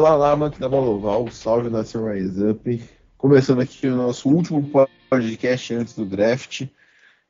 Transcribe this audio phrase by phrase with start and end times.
[0.00, 2.82] Olá, olá, máquina Baloval, salve Nação Rise Up.
[3.18, 4.66] Começando aqui o nosso último
[5.10, 6.66] podcast antes do draft.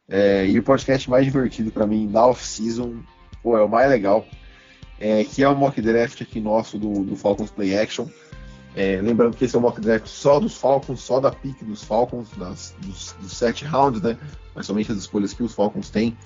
[0.08, 3.02] É, e o podcast mais divertido para mim da off-season,
[3.42, 4.24] pô, é o mais legal,
[5.00, 8.06] é, que é o mock draft aqui nosso do, do Falcons Play Action.
[8.76, 11.82] É, lembrando que esse é o mock draft só dos Falcons, só da pick dos
[11.82, 14.16] Falcons, das, dos, dos sete rounds, né?
[14.54, 16.16] Mas somente as escolhas que os Falcons têm.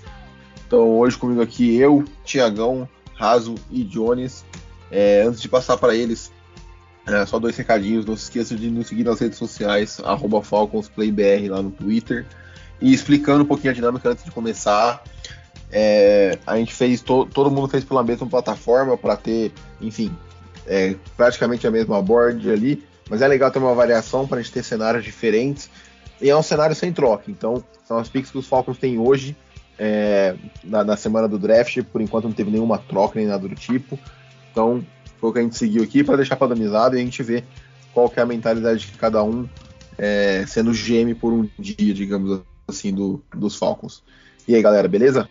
[0.66, 4.44] Então hoje comigo aqui eu, Tiagão, Raso e Jones.
[4.90, 6.30] É, antes de passar para eles,
[7.06, 8.06] é, só dois recadinhos.
[8.06, 10.00] Não se esqueça de nos seguir nas redes sociais,
[10.42, 12.26] FalconsPlayBR lá no Twitter.
[12.80, 15.02] E explicando um pouquinho a dinâmica antes de começar.
[15.70, 20.16] É, a gente fez, to, todo mundo fez pela mesma plataforma para ter, enfim,
[20.66, 22.82] é, praticamente a mesma board ali.
[23.08, 25.68] Mas é legal ter uma variação para a gente ter cenários diferentes.
[26.20, 27.30] E é um cenário sem troca.
[27.30, 29.36] Então, são as picks que os Falcons têm hoje,
[29.78, 31.82] é, na, na semana do draft.
[31.92, 33.98] Por enquanto não teve nenhuma troca nem nada do tipo.
[34.50, 34.84] Então,
[35.24, 37.44] foi o que a gente seguiu aqui para deixar padronizado e a gente ver
[37.94, 39.48] qual que é a mentalidade de cada um
[39.96, 44.02] é, sendo GM por um dia, digamos assim, do, dos Falcons.
[44.46, 45.26] E aí, galera, beleza?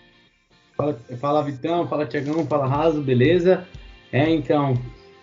[0.75, 3.67] Fala, fala Vitão, fala Tiagão, fala Raso, beleza?
[4.11, 4.73] É, então,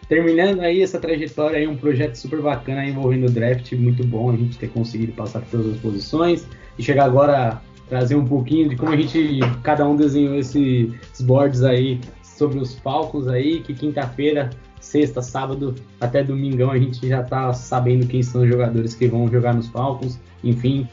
[0.08, 4.36] terminando aí essa trajetória aí, um projeto super bacana envolvendo o draft, muito bom a
[4.36, 6.46] gente ter conseguido passar por todas as posições
[6.78, 10.94] e chegar agora a trazer um pouquinho de como a gente, cada um desenhou esse,
[11.12, 12.00] esses boards aí
[12.40, 14.48] sobre os Falcons aí, que quinta-feira,
[14.80, 19.28] sexta, sábado, até domingão a gente já tá sabendo quem são os jogadores que vão
[19.28, 20.18] jogar nos Falcons.
[20.42, 20.88] Enfim,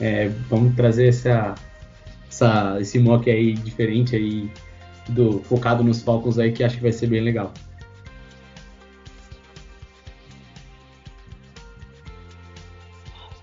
[0.00, 1.56] é, vamos trazer essa,
[2.28, 4.48] essa, esse mock aí diferente aí,
[5.08, 7.52] do, focado nos Falcons aí, que acho que vai ser bem legal.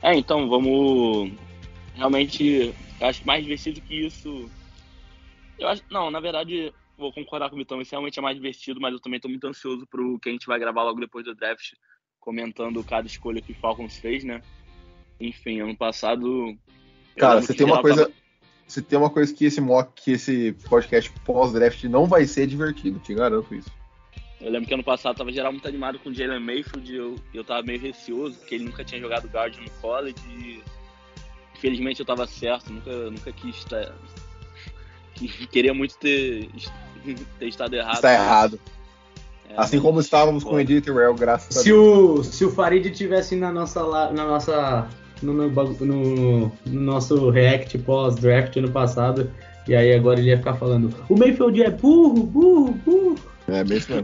[0.01, 1.33] É, então vamos
[1.95, 4.49] realmente, acho que mais divertido que isso.
[5.59, 8.79] Eu acho, não, na verdade, vou concordar com o Vitão, isso realmente é mais divertido,
[8.79, 11.25] mas eu também estou muito ansioso para o que a gente vai gravar logo depois
[11.25, 11.73] do draft,
[12.19, 14.41] comentando cada escolha que o Falcons fez, né?
[15.19, 16.55] Enfim, ano passado.
[17.17, 18.05] Cara, você tem uma coisa.
[18.05, 18.21] Tava...
[18.67, 22.99] Você tem uma coisa que esse mock, que esse podcast pós-draft não vai ser divertido,
[22.99, 23.69] te garanto isso.
[24.39, 27.15] Eu lembro que ano passado tava geral muito animado com o Jalen Mayfield e eu,
[27.33, 30.63] eu tava meio receoso, porque ele nunca tinha jogado guard no college e
[31.55, 33.93] infelizmente eu tava certo, nunca, nunca quis estar.
[35.51, 36.49] Queria muito ter
[37.39, 37.95] ter estado errado.
[37.95, 38.59] Está errado.
[39.49, 42.19] É, assim como estávamos com o Edith Terrell, graças se a Deus.
[42.19, 43.81] O, se o Farid tivesse na nossa,
[44.11, 44.87] na nossa
[45.21, 49.31] no, no, no, no nosso react pós-draft ano passado,
[49.67, 53.15] e aí agora ele ia ficar falando: o Mayfield é burro, burro, burro.
[53.47, 54.03] É mesmo.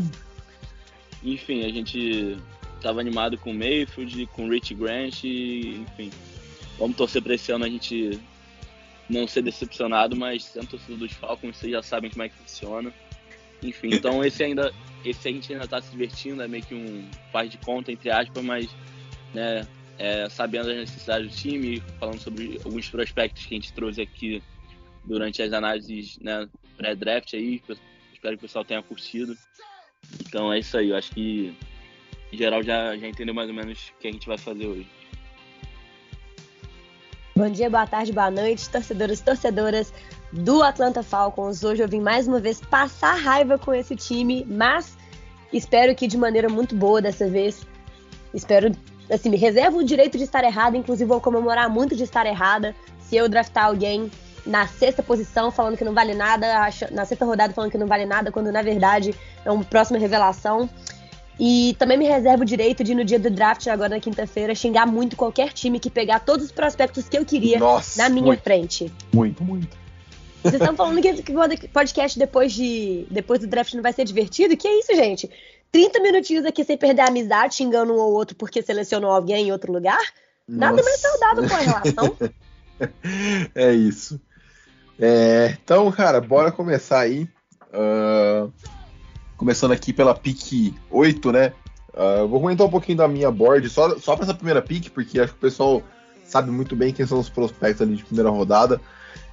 [1.24, 2.38] enfim, a gente
[2.75, 6.12] estava animado com o Mayfield, com o Rich Grant, e, enfim.
[6.78, 8.19] Vamos torcer para esse ano a gente
[9.09, 12.94] não ser decepcionado, mas sendo torcedor dos Falcons, vocês já sabem como é que funciona.
[13.63, 14.73] Enfim, então esse ainda,
[15.03, 18.09] esse a gente ainda está se divertindo, é meio que um faz de conta, entre
[18.09, 18.69] aspas, mas
[19.34, 19.66] né,
[19.97, 24.44] é, sabendo as necessidades do time, falando sobre alguns prospectos que a gente trouxe aqui
[25.06, 27.62] durante as análises né, pré-draft aí,
[28.13, 29.38] espero que o pessoal tenha curtido.
[30.22, 31.56] Então é isso aí, eu acho que
[32.31, 34.97] em geral já, já entendeu mais ou menos o que a gente vai fazer hoje.
[37.38, 39.94] Bom dia, boa tarde, boa noite, torcedores e torcedoras
[40.34, 41.64] do Atlanta Falcons.
[41.64, 44.98] Hoje eu vim mais uma vez passar raiva com esse time, mas
[45.53, 47.62] espero que de maneira muito boa dessa vez.
[48.34, 48.72] Espero,
[49.08, 52.74] assim, me reservo o direito de estar errada, inclusive vou comemorar muito de estar errada
[53.00, 54.09] se eu draftar alguém
[54.44, 56.48] na sexta posição falando que não vale nada,
[56.90, 59.14] na sexta rodada falando que não vale nada, quando na verdade
[59.46, 60.68] é uma próxima revelação.
[61.39, 64.88] E também me reservo o direito de, no dia do draft, agora na quinta-feira, xingar
[64.88, 68.42] muito qualquer time que pegar todos os prospectos que eu queria Nossa, na minha muito,
[68.42, 68.92] frente.
[69.13, 69.78] Muito, muito.
[70.42, 74.57] Vocês estão falando que, o podcast depois, de, depois do draft não vai ser divertido?
[74.57, 75.30] Que é isso, gente?
[75.72, 79.51] 30 minutinhos aqui sem perder a amizade, xingando um ou outro porque selecionou alguém em
[79.51, 80.00] outro lugar?
[80.48, 82.18] Nada mais saudável com a relação.
[83.54, 84.19] é isso.
[85.00, 87.28] É, então, cara, bora começar aí.
[87.74, 88.51] Uh,
[89.38, 91.54] começando aqui pela pick 8, né?
[91.94, 95.19] Uh, vou comentar um pouquinho da minha board, só, só para essa primeira pick, porque
[95.19, 95.81] acho que o pessoal
[96.25, 98.81] sabe muito bem quem são os prospectos ali de primeira rodada.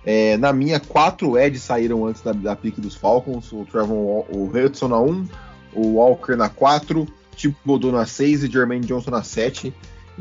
[0.07, 3.51] É, na minha, quatro Eds saíram antes da, da pique dos Falcons.
[3.53, 5.29] O Trevor o Hudson na 1,
[5.75, 9.75] o Walker na 4, Thibodeau na 6 e Jermaine Johnson na 7.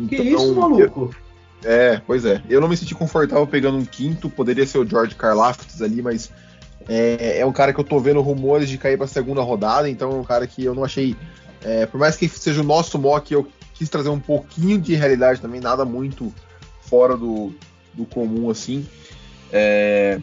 [0.08, 1.14] Que isso, maluco?
[1.64, 2.42] Eu, é, pois é.
[2.50, 4.30] Eu não me senti confortável pegando um quinto.
[4.30, 6.32] Poderia ser o George Karlaftis ali, mas
[6.88, 9.90] é, é, um cara que eu tô vendo rumores de cair pra segunda rodada.
[9.90, 11.16] Então é um cara que eu não achei.
[11.62, 15.42] É, por mais que seja o nosso mock, eu quis trazer um pouquinho de realidade
[15.42, 16.34] também, nada muito
[16.82, 17.54] fora do,
[17.94, 18.86] do comum assim.
[19.52, 20.20] É,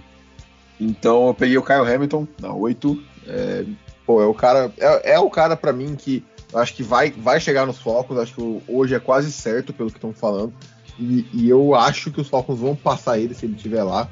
[0.78, 3.02] então eu peguei o Kyle Hamilton na 8.
[3.26, 3.64] É,
[4.06, 4.72] pô, é o cara.
[4.78, 6.24] É, é o cara para mim que
[6.54, 8.18] acho que vai, vai chegar nos Falcons.
[8.18, 10.52] Acho que hoje é quase certo pelo que estão falando.
[10.98, 14.08] E, e, eu acho que os Falcons vão passar ele se ele estiver lá.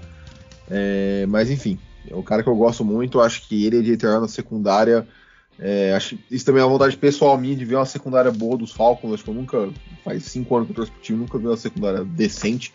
[0.70, 1.79] É, mas enfim,
[2.11, 3.21] é um cara que eu gosto muito.
[3.21, 5.07] Acho que ele de entrar na secundária.
[5.61, 8.73] É, acho isso também é uma vontade pessoal minha de ver uma secundária boa dos
[8.73, 9.15] Falcons.
[9.15, 9.69] Acho que eu nunca,
[10.05, 12.73] faz cinco anos que eu torço pro time, nunca vi uma secundária decente.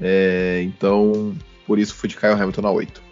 [0.00, 1.34] É, então,
[1.66, 3.02] por isso fui de Kyle Hamilton na 8.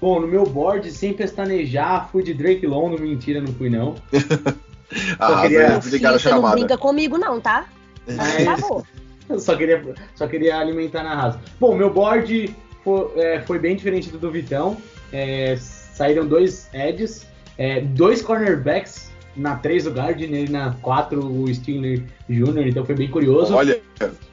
[0.00, 2.96] Bom, no meu board, sem pestanejar, fui de Drake Long.
[2.98, 3.96] Mentira, não fui não.
[5.18, 5.80] ah, queria...
[5.80, 7.66] Filho, não brinca comigo não, tá?
[8.06, 8.84] Mas, tá bom.
[9.38, 9.82] só queria,
[10.14, 11.40] só queria alimentar na raça.
[11.60, 12.54] Bom, meu board
[12.88, 14.76] foi, é, foi bem diferente do do Vitão.
[15.12, 17.26] É, saíram dois edges,
[17.58, 22.94] é, dois cornerbacks na 3 o Gardner e na 4 o Stingley Jr., então foi
[22.94, 23.54] bem curioso.
[23.54, 23.80] Olha,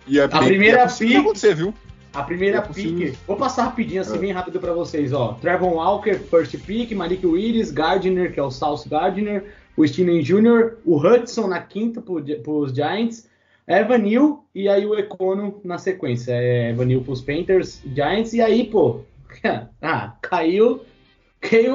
[0.08, 1.16] e a, a primeira é pick.
[1.18, 1.74] acontecer, viu?
[2.14, 4.20] A primeira é pick, vou passar rapidinho assim, é.
[4.20, 5.34] bem rápido para vocês, ó.
[5.34, 9.44] Trevor Walker, first pick, Malik Willis, Gardner, que é o South Gardner,
[9.78, 13.28] o Stingley Jr., o Hudson na quinta para os Giants,
[13.68, 16.34] Evanil e aí o Econo na sequência.
[16.34, 19.02] É Evanil pros Panthers, Giants, e aí, pô,
[19.82, 20.82] ah, caiu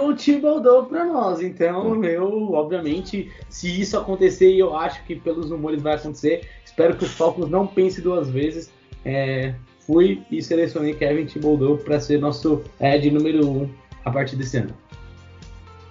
[0.02, 1.40] o Thibodeau para nós.
[1.40, 6.96] Então, eu, obviamente, se isso acontecer, e eu acho que pelos rumores vai acontecer, espero
[6.96, 8.72] que os Falcons não pensem duas vezes.
[9.04, 13.70] É, fui e selecionei Kevin Thibodeau para ser nosso Ed número um
[14.04, 14.74] a partir desse ano.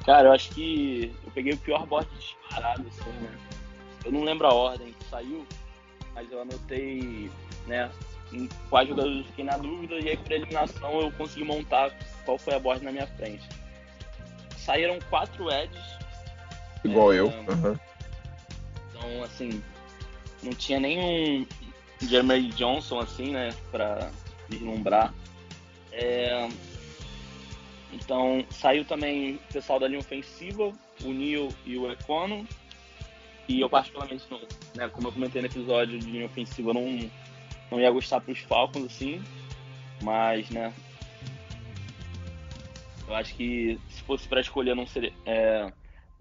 [0.05, 3.29] Cara, eu acho que eu peguei o pior bote disparado, assim, né?
[4.05, 5.45] Eu não lembro a ordem que saiu,
[6.19, 7.31] mas eu anotei,
[7.65, 7.89] né,
[8.33, 11.91] em quais jogadores eu fiquei na dúvida, e aí por eliminação eu consegui montar
[12.25, 13.47] qual foi a board na minha frente.
[14.57, 15.79] Saíram quatro Eds.
[16.83, 17.27] Igual é, eu.
[17.27, 17.79] Uhum.
[18.89, 19.63] Então, assim,
[20.43, 21.47] não tinha nenhum
[22.01, 24.11] Jeremy Johnson, assim, né, pra
[24.49, 25.13] vislumbrar.
[25.93, 26.49] É...
[27.93, 30.71] Então, saiu também o pessoal da linha ofensiva,
[31.03, 32.45] o Neil e o Econo.
[33.49, 34.39] E eu particularmente não,
[34.75, 37.09] né, como eu comentei no episódio de linha ofensiva, não,
[37.71, 39.23] não ia gostar para os Falcons assim,
[40.03, 40.71] mas né,
[43.07, 45.73] eu acho que se fosse para escolher não seria, é,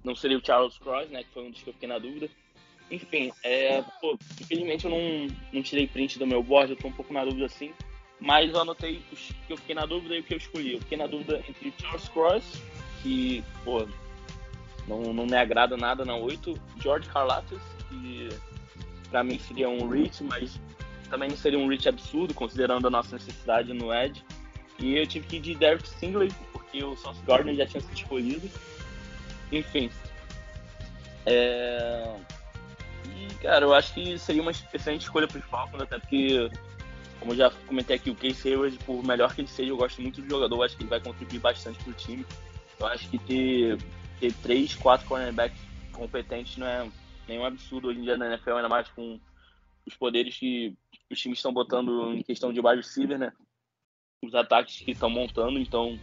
[0.02, 2.30] não seria o Charles Cross, né, que foi um dos que eu fiquei na dúvida.
[2.90, 6.92] Enfim, é, pô, infelizmente eu não, não tirei print do meu board, eu tô um
[6.92, 7.74] pouco na dúvida assim,
[8.18, 10.72] mas eu anotei os que eu fiquei na dúvida e o que eu escolhi.
[10.72, 12.62] Eu fiquei na dúvida entre Charles Cross,
[13.02, 13.86] que, pô,
[14.88, 16.54] não, não me agrada nada na 8.
[16.80, 18.28] George Karlatis, que
[19.10, 20.58] para mim seria um reach, mas
[21.10, 24.24] também não seria um reach absurdo, considerando a nossa necessidade no Edge.
[24.78, 27.94] E eu tive que ir de Derek Stingley, porque o Sauce Gardner já tinha sido
[27.94, 28.50] escolhido.
[29.52, 29.90] Enfim.
[31.26, 32.14] É...
[33.04, 36.50] E, cara, eu acho que seria uma excelente escolha para os Falcons, até porque,
[37.18, 40.00] como eu já comentei aqui, o Case Hayward, por melhor que ele seja, eu gosto
[40.00, 42.24] muito do jogador, acho que ele vai contribuir bastante para o time.
[42.78, 43.78] Eu acho que ter
[44.18, 45.60] ter três, quatro cornerbacks
[45.92, 46.88] competentes não é
[47.28, 49.20] nenhum absurdo hoje em dia na NFL, ainda mais com
[49.86, 50.76] os poderes que
[51.10, 53.32] os times estão botando em questão de wide receiver, né?
[54.24, 55.98] Os ataques que estão montando, então.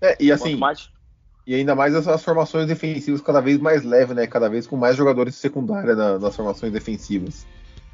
[0.00, 0.56] É, e assim.
[0.56, 0.90] Mais...
[1.44, 4.26] E ainda mais essas formações defensivas cada vez mais leves, né?
[4.26, 7.46] Cada vez com mais jogadores secundários na, nas formações defensivas.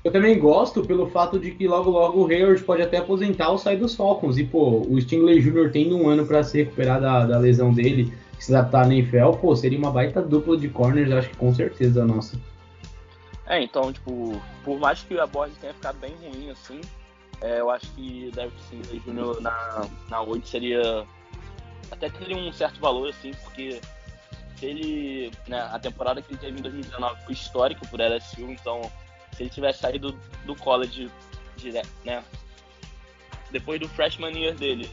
[0.05, 3.59] Eu também gosto pelo fato de que logo logo o Hayward pode até aposentar ou
[3.59, 4.37] sair dos Falcons.
[4.37, 5.71] E, pô, o Stingley Jr.
[5.73, 9.55] tem um ano para se recuperar da, da lesão dele se adaptar na NFL, pô,
[9.55, 12.39] seria uma baita dupla de corners, acho que com certeza nossa.
[13.47, 16.81] É, então, tipo, por mais que a board tenha ficado bem ruim, assim,
[17.41, 19.41] é, eu acho que Derek Singer Jr.
[19.41, 21.07] na, na 8 seria.
[21.91, 23.81] Até teria um certo valor, assim, porque
[24.61, 25.31] ele.
[25.47, 28.83] Né, a temporada que ele teve em 2019 foi histórica por LSU, então
[29.33, 31.11] se ele tivesse saído do college
[31.57, 32.23] direto, né?
[33.51, 34.91] Depois do freshman year dele,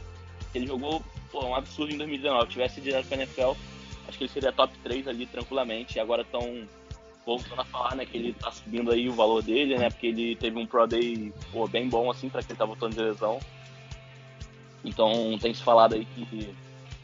[0.54, 1.02] ele jogou
[1.36, 2.48] pô, um absurdo em 2019.
[2.48, 3.52] Tivesse direto pra NFL,
[4.08, 5.98] acho que ele seria top 3 ali tranquilamente.
[5.98, 6.66] E agora estão
[7.26, 10.36] voltando a falar, né, que ele tá subindo aí o valor dele, né, porque ele
[10.36, 13.40] teve um Pro Day, pô, bem bom, assim, pra quem tá voltando de lesão.
[14.84, 16.54] Então, tem se falado aí que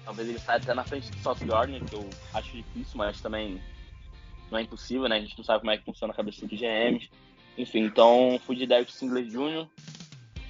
[0.04, 3.60] talvez ele saia até na frente do South Gardner, que eu acho difícil, mas também
[4.48, 6.58] não é impossível, né, a gente não sabe como é que funciona a cabeça dos
[6.58, 7.10] GMs.
[7.58, 9.66] Enfim, então fui de Derek Singler Jr.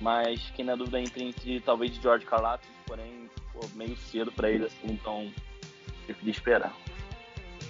[0.00, 4.66] Mas quem na dúvida entre, entre talvez George Carlato, porém pô, meio cedo para ele,
[4.66, 5.30] assim, então
[6.06, 6.76] preferi esperar.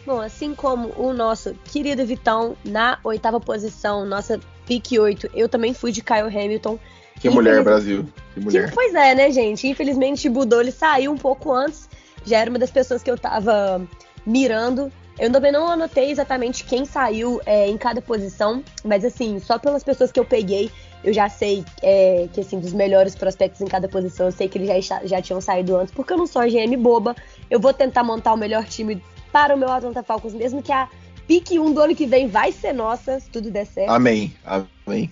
[0.05, 5.73] Bom, assim como o nosso querido Vitão na oitava posição, nossa pick 8, eu também
[5.73, 6.79] fui de Kyle Hamilton.
[7.21, 8.07] Que mulher, Brasil.
[8.35, 8.69] Que mulher.
[8.69, 9.69] Que, pois é, né, gente?
[9.69, 11.89] Infelizmente, Budou ele saiu um pouco antes.
[12.25, 13.87] Já era uma das pessoas que eu tava
[14.27, 14.91] mirando.
[15.19, 19.85] Eu também não anotei exatamente quem saiu é, em cada posição, mas assim, só pelas
[19.85, 20.71] pessoas que eu peguei,
[21.05, 24.59] eu já sei é, que assim, dos melhores prospectos em cada posição, eu sei que
[24.59, 27.17] eles já, já tinham saído antes, porque eu não sou a GM boba.
[27.51, 30.89] Eu vou tentar montar o melhor time para o meu Atlanta Falcons, mesmo que a
[31.27, 33.91] pique 1 do ano que vem vai ser nossa, se tudo der certo.
[33.91, 35.11] Amém, amém.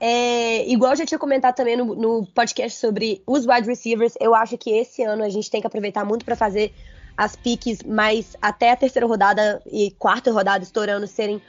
[0.00, 4.34] É, igual eu já tinha comentado também no, no, podcast sobre os wide receivers, eu
[4.34, 6.72] acho que esse ano a gente tem que aproveitar muito para fazer
[7.14, 11.40] as piques mais até a terceira rodada e quarta rodada estourando serem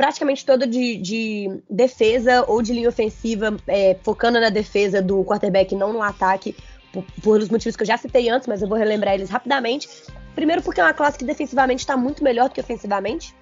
[0.00, 5.74] praticamente toda de, de defesa ou de linha ofensiva, é, focando na defesa do quarterback,
[5.74, 6.56] não no ataque,
[6.90, 9.90] por, por os motivos que eu já citei antes, mas eu vou relembrar eles rapidamente.
[10.34, 13.34] Primeiro, porque é uma classe que defensivamente está muito melhor do que ofensivamente.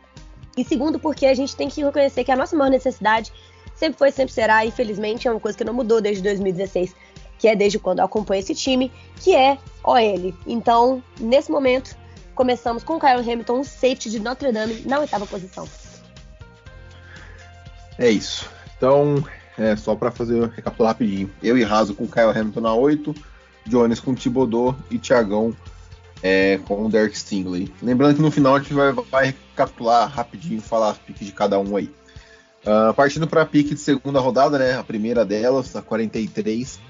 [0.56, 3.32] E segundo, porque a gente tem que reconhecer que a nossa maior necessidade
[3.76, 6.92] sempre foi, sempre será, infelizmente, é uma coisa que não mudou desde 2016,
[7.38, 8.90] que é desde quando eu acompanho esse time,
[9.22, 10.34] que é OL.
[10.44, 11.96] Então, nesse momento,
[12.34, 15.68] começamos com o Kyle Hamilton, o safety de Notre Dame, na oitava posição.
[17.98, 18.48] É isso.
[18.76, 19.24] Então,
[19.58, 21.30] é só para fazer recapitular rapidinho.
[21.42, 23.14] Eu e Raso com Kyle Hamilton na 8,
[23.66, 25.54] Jones com Thibodeau e Thiagão
[26.22, 27.72] é, com o Derek Stingley.
[27.82, 31.58] Lembrando que no final a gente vai, vai recapitular rapidinho, falar as piques de cada
[31.58, 31.90] um aí.
[32.64, 34.76] Uh, partindo para a pique de segunda rodada, né?
[34.76, 36.76] A primeira delas, a 43.
[36.76, 36.80] Uh,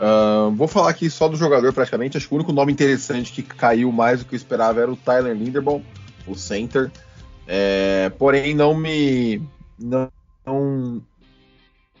[0.00, 2.16] ah, vou falar aqui só do jogador praticamente.
[2.16, 4.96] Acho que o único nome interessante que caiu mais do que eu esperava era o
[4.96, 5.82] Tyler Linderbaum,
[6.26, 6.90] o center.
[7.46, 9.42] É, porém, não me.
[9.78, 10.10] Não,
[10.46, 11.02] não,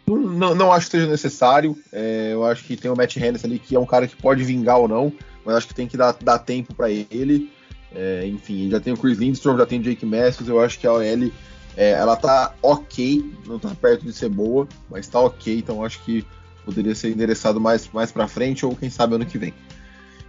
[0.06, 1.76] não, não acho que seja necessário.
[1.92, 4.42] É, eu acho que tem o Matt Henderson ali, que é um cara que pode
[4.44, 5.12] vingar ou não
[5.44, 7.50] mas acho que tem que dar, dar tempo para ele.
[7.94, 10.86] É, enfim, já tem o Chris Lindstrom, já tem o Jake Masters, eu acho que
[10.86, 11.30] a OL
[11.76, 16.02] é, ela tá ok, não tá perto de ser boa, mas tá ok, então acho
[16.02, 16.24] que
[16.64, 19.52] poderia ser endereçado mais, mais para frente ou quem sabe ano que vem.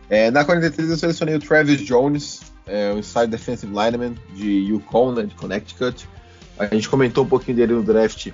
[0.10, 5.14] É, na 43 eu selecionei o Travis Jones, é, o inside defensive lineman de Yukon,
[5.14, 6.08] né, de Connecticut.
[6.58, 8.32] A gente comentou um pouquinho dele no draft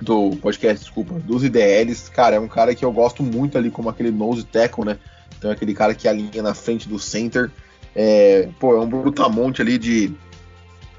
[0.00, 2.08] do podcast, desculpa, dos IDLs.
[2.08, 4.98] Cara, é um cara que eu gosto muito ali como aquele nose tackle, né?
[5.38, 7.50] Então é aquele cara que alinha na frente do center.
[7.94, 10.12] É, pô, é um brutamonte ali de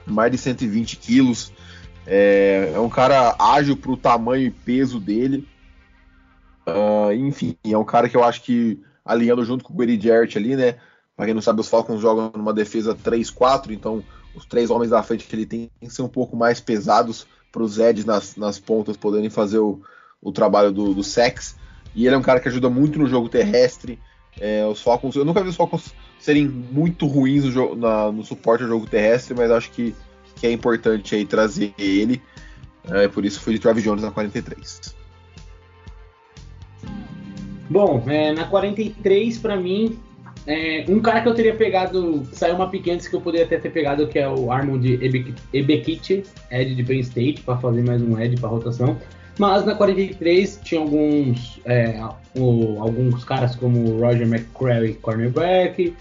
[0.05, 1.51] mais de 120 quilos.
[2.05, 5.47] É, é um cara ágil para o tamanho e peso dele.
[6.67, 10.37] Uh, enfim, é um cara que eu acho que alinhando junto com o Grady Jarrett
[10.37, 10.75] ali, né?
[11.15, 14.03] Para quem não sabe, os Falcons jogam numa defesa 3-4, então
[14.35, 17.79] os três homens da frente ele tem que ser um pouco mais pesados para os
[17.79, 19.79] Eds nas, nas pontas poderem fazer o,
[20.21, 21.55] o trabalho do, do sex.
[21.95, 23.97] E ele é um cara que ajuda muito no jogo terrestre.
[24.39, 28.63] É, os Falcons, eu nunca vi os Falcons serem muito ruins no, na, no suporte
[28.63, 29.95] ao jogo terrestre, mas acho que,
[30.35, 32.21] que é importante aí trazer ele.
[32.83, 34.95] É, por isso fui de Travis Jones na 43.
[37.69, 39.97] Bom, é, na 43, para mim,
[40.47, 43.57] é, um cara que eu teria pegado, saiu uma pique antes que eu poderia até
[43.57, 44.81] ter pegado, que é o Armand
[45.51, 48.97] Ebekite, Ed de Penn State, para fazer mais um Ed para rotação.
[49.39, 51.99] Mas na 43 tinha alguns, é,
[52.37, 55.93] o, alguns caras como Roger McCrary, cornerback,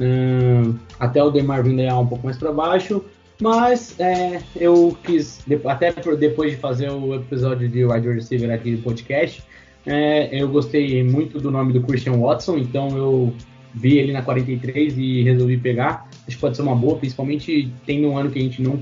[0.00, 3.04] um, até o DeMarvin Leal um pouco mais para baixo.
[3.40, 8.82] Mas é, eu quis, até depois de fazer o episódio de wide receiver aqui do
[8.82, 9.42] podcast,
[9.86, 13.32] é, eu gostei muito do nome do Christian Watson, então eu
[13.74, 16.08] vi ele na 43 e resolvi pegar.
[16.26, 18.78] Acho que pode ser uma boa, principalmente tendo um ano que a gente não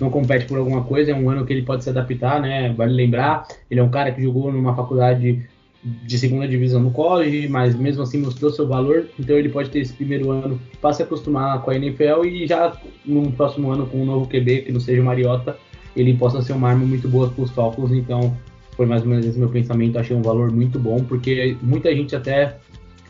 [0.00, 2.72] não compete por alguma coisa, é um ano que ele pode se adaptar, né?
[2.72, 5.48] Vale lembrar, ele é um cara que jogou numa faculdade
[5.84, 9.80] de segunda divisão no college, mas mesmo assim mostrou seu valor, então ele pode ter
[9.80, 14.00] esse primeiro ano para se acostumar com a NFL e já no próximo ano com
[14.00, 15.56] um novo QB, que não seja o Mariota,
[15.96, 18.36] ele possa ser uma arma muito boa para os Falcons, então
[18.76, 22.14] foi mais ou menos esse meu pensamento, achei um valor muito bom, porque muita gente
[22.14, 22.58] até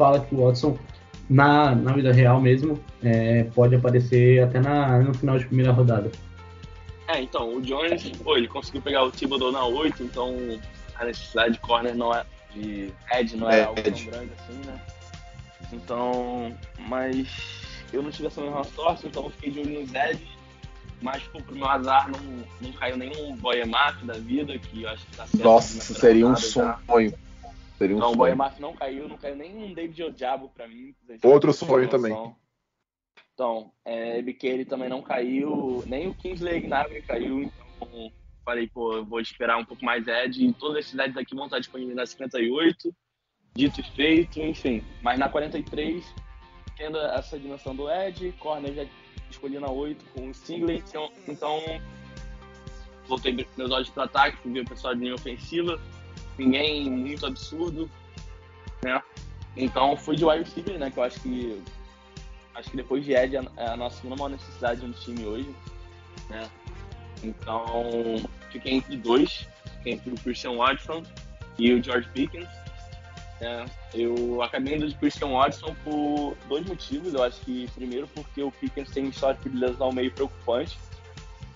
[0.03, 0.77] fala que o Watson
[1.31, 6.11] na, na vida real mesmo é, pode aparecer até na, no final de primeira rodada.
[7.07, 10.35] É, então, o Jones, pô, ele conseguiu pegar o Thibodeau na 8, então
[10.97, 14.61] a necessidade de corner não é de Ed não é, é algo tão grande assim,
[14.67, 14.81] né?
[15.73, 16.53] Então,
[16.89, 17.29] mas
[17.93, 20.21] eu não tive essa mesma sorte, então eu fiquei de olho nos Ed,
[21.01, 25.07] mas pô, pro meu azar não, não caiu nenhum Boyemaf da vida, que eu acho
[25.07, 25.45] que tá certo.
[25.45, 27.15] Nossa, seria um sonho.
[27.83, 28.35] Seria um então, sonho.
[28.35, 30.95] o não caiu, não caiu nem um David Odiabo pra mim.
[31.25, 32.17] Outro sonho também.
[33.35, 38.13] Então, é, ele também não caiu, nem o Kingsley Gnabry caiu, então
[38.45, 41.47] falei, pô, eu vou esperar um pouco mais Ed e todas as cidades aqui vão
[41.47, 42.95] estar disponíveis na 58,
[43.53, 44.85] dito e feito, enfim.
[45.03, 46.05] Mas na 43,
[46.77, 48.87] tendo essa dimensão do Ed, corner já
[49.29, 51.61] escolhi na 8 com o Stingley, então, então
[53.09, 55.81] voltei meus olhos para ataque, fui ver o pessoal de linha ofensiva,
[56.39, 57.91] ninguém muito absurdo,
[58.83, 59.03] né?
[59.57, 60.91] Então fui de wide receiver, né?
[60.91, 61.63] Que eu acho que
[62.55, 65.51] acho que depois de Ed é a nossa segunda maior necessidade no time hoje,
[66.29, 66.49] né?
[67.23, 67.75] Então
[68.51, 69.49] fiquei entre dois,
[69.79, 71.03] fiquei entre o Christian Watson
[71.59, 72.49] e o George Pickens.
[73.41, 77.15] É, eu acabei indo de Christian Watson por dois motivos.
[77.15, 80.79] Eu acho que primeiro porque o Pickens tem um histórico de lesão meio preocupante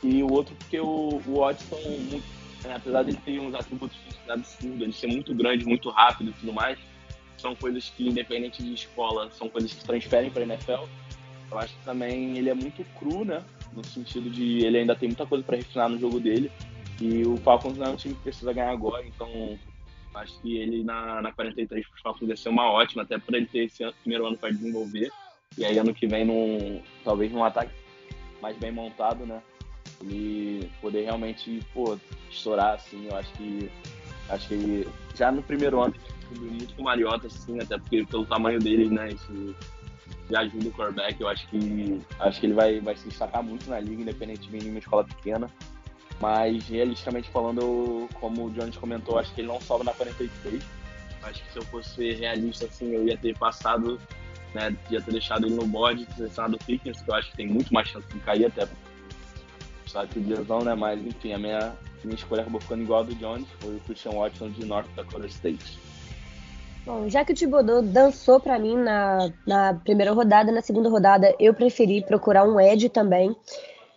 [0.02, 1.76] e o outro porque o, o Watson,
[2.11, 2.25] muito,
[2.66, 3.96] é, apesar de ele ter uns atributos
[4.28, 6.78] absurdos, ele ser muito grande, muito rápido e tudo mais,
[7.38, 10.85] são coisas que, independente de escola, são coisas que transferem para a NFL.
[11.50, 13.42] Eu acho que também ele é muito cru, né?
[13.73, 16.50] No sentido de ele ainda tem muita coisa para refinar no jogo dele.
[17.00, 19.58] E o Falcons não é um time que precisa ganhar agora, então
[20.14, 23.35] acho que ele na, na 43 para os Falcons ia ser uma ótima, até por
[23.35, 25.11] ele ter esse ano, primeiro ano para desenvolver.
[25.58, 27.73] E aí ano que vem, num, talvez num ataque
[28.40, 29.42] mais bem montado, né?
[30.08, 31.98] E poder realmente, pô,
[32.30, 33.70] estourar assim, eu acho que
[34.28, 35.94] acho que já no primeiro ano
[36.38, 39.54] muito com o Mariota, assim, até porque pelo tamanho dele, né, isso
[40.30, 43.68] já ajuda o quarterback, eu acho que acho que ele vai, vai se destacar muito
[43.70, 45.48] na liga, independente de uma escola pequena.
[46.20, 50.62] Mas realisticamente falando, como o Jones comentou, acho que ele não sobe na 43.
[51.22, 54.00] Acho que se eu fosse realista, assim, eu ia ter passado,
[54.54, 57.72] né, ia ter deixado ele no board, selecionado o que eu acho que tem muito
[57.72, 58.66] mais chance de cair até
[59.87, 60.75] sabe de lesão, né?
[60.75, 64.12] Mas enfim, a minha, minha escolha acabou ficando igual a do Jones, foi o Christian
[64.12, 65.78] Watson de North Dakota State.
[66.87, 71.35] Bom, já que o Thibodeau dançou para mim na, na primeira rodada, na segunda rodada
[71.40, 73.35] eu preferi procurar um Ed também.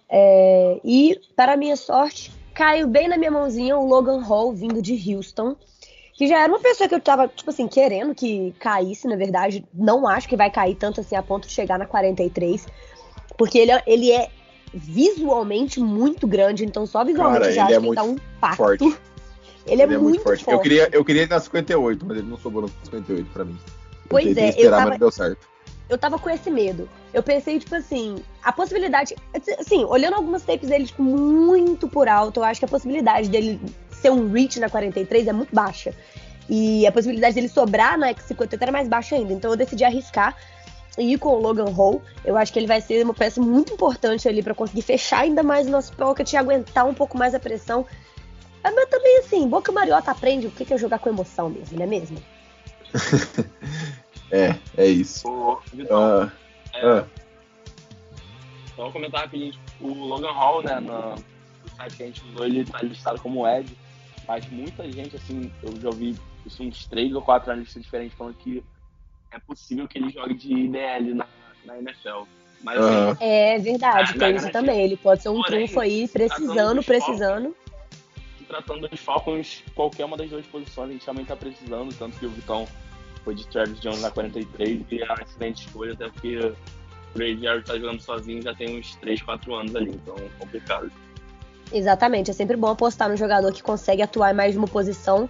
[0.10, 5.14] É, e, para minha sorte, caiu bem na minha mãozinha o Logan Hall, vindo de
[5.14, 5.56] Houston,
[6.16, 9.64] que já era uma pessoa que eu tava, tipo assim, querendo que caísse, na verdade.
[9.72, 12.66] Não acho que vai cair tanto assim a ponto de chegar na 43,
[13.38, 14.30] porque ele, é, ele é
[14.74, 18.58] visualmente muito grande, então só visualmente Cara, já acho é que dá um impacto.
[18.58, 18.84] Forte.
[19.68, 20.44] Ele, é ele é, muito, forte.
[20.44, 20.56] forte.
[20.56, 23.56] Eu, queria, eu queria ir na 58, mas ele não sobrou na 58 pra mim.
[23.56, 25.48] Eu pois é, esperar, eu tava, mas deu certo.
[25.88, 26.90] Eu tava com esse medo.
[27.14, 29.16] Eu pensei, tipo assim, a possibilidade.
[29.60, 33.62] Assim, olhando algumas tapes dele, tipo, muito por alto, eu acho que a possibilidade dele
[33.92, 35.94] ser um reach na 43 é muito baixa.
[36.50, 39.34] E a possibilidade dele sobrar na X58 era mais baixa ainda.
[39.34, 40.36] Então eu decidi arriscar
[40.98, 42.02] e com o Logan Hall.
[42.26, 45.44] Eu acho que ele vai ser uma peça muito importante ali para conseguir fechar ainda
[45.44, 47.86] mais o nosso pocket e aguentar um pouco mais a pressão
[48.64, 51.86] é, mas também, assim, Boca Mariota aprende o que é jogar com emoção mesmo, não
[51.86, 52.18] é mesmo?
[54.32, 55.28] é, é isso.
[55.28, 56.32] O, Vitão, uh,
[56.74, 57.06] é, uh.
[58.76, 61.16] Só comentar rapidinho, o Logan Hall, né, no,
[61.76, 63.78] site que a gente usou, ele tá listado como Ed,
[64.28, 68.36] mas muita gente, assim, eu já ouvi isso uns três ou quatro analistas diferentes falando
[68.36, 68.64] que
[69.32, 71.28] é possível que ele jogue de IDL na,
[71.66, 72.24] na NFL.
[72.62, 74.82] Mas, assim, é verdade, tem isso também.
[74.82, 77.56] Ele pode ser um Porém, trunfo aí, precisando, precisando
[78.50, 82.26] tratando dos Falcons, qualquer uma das duas posições a gente também tá precisando, tanto que
[82.26, 82.68] o Vitão
[83.24, 87.40] foi de Travis Jones na 43 e é uma excelente escolha, até porque o Ray
[87.40, 90.92] Jarrett tá jogando sozinho já tem uns 3, 4 anos ali, então é complicado.
[91.72, 95.30] Exatamente, é sempre bom apostar no jogador que consegue atuar em mais de uma posição,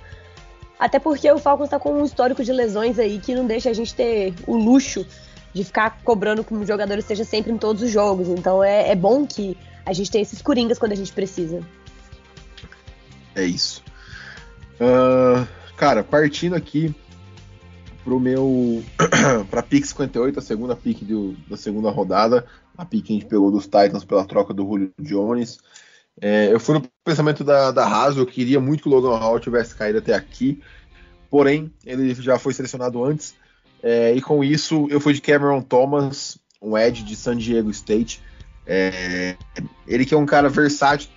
[0.79, 3.73] até porque o Falcons está com um histórico de lesões aí que não deixa a
[3.73, 5.05] gente ter o luxo
[5.53, 8.29] de ficar cobrando que o jogador esteja sempre em todos os jogos.
[8.29, 11.61] Então é, é bom que a gente tenha esses coringas quando a gente precisa.
[13.35, 13.83] É isso.
[14.75, 16.95] Uh, cara, partindo aqui
[18.03, 18.83] pro meu.
[19.51, 22.45] pra pick 58, a segunda pick do, da segunda rodada.
[22.77, 25.59] A pick que a gente pegou dos Titans pela troca do Julio Jones.
[26.21, 29.39] É, eu fui no pensamento da, da Haas, eu queria muito que o Logan Hall
[29.39, 30.61] tivesse caído até aqui.
[31.29, 33.35] Porém, ele já foi selecionado antes.
[33.81, 38.21] É, e com isso, eu fui de Cameron Thomas, um Ed de San Diego State.
[38.65, 39.35] É,
[39.87, 41.09] ele que é um cara versátil,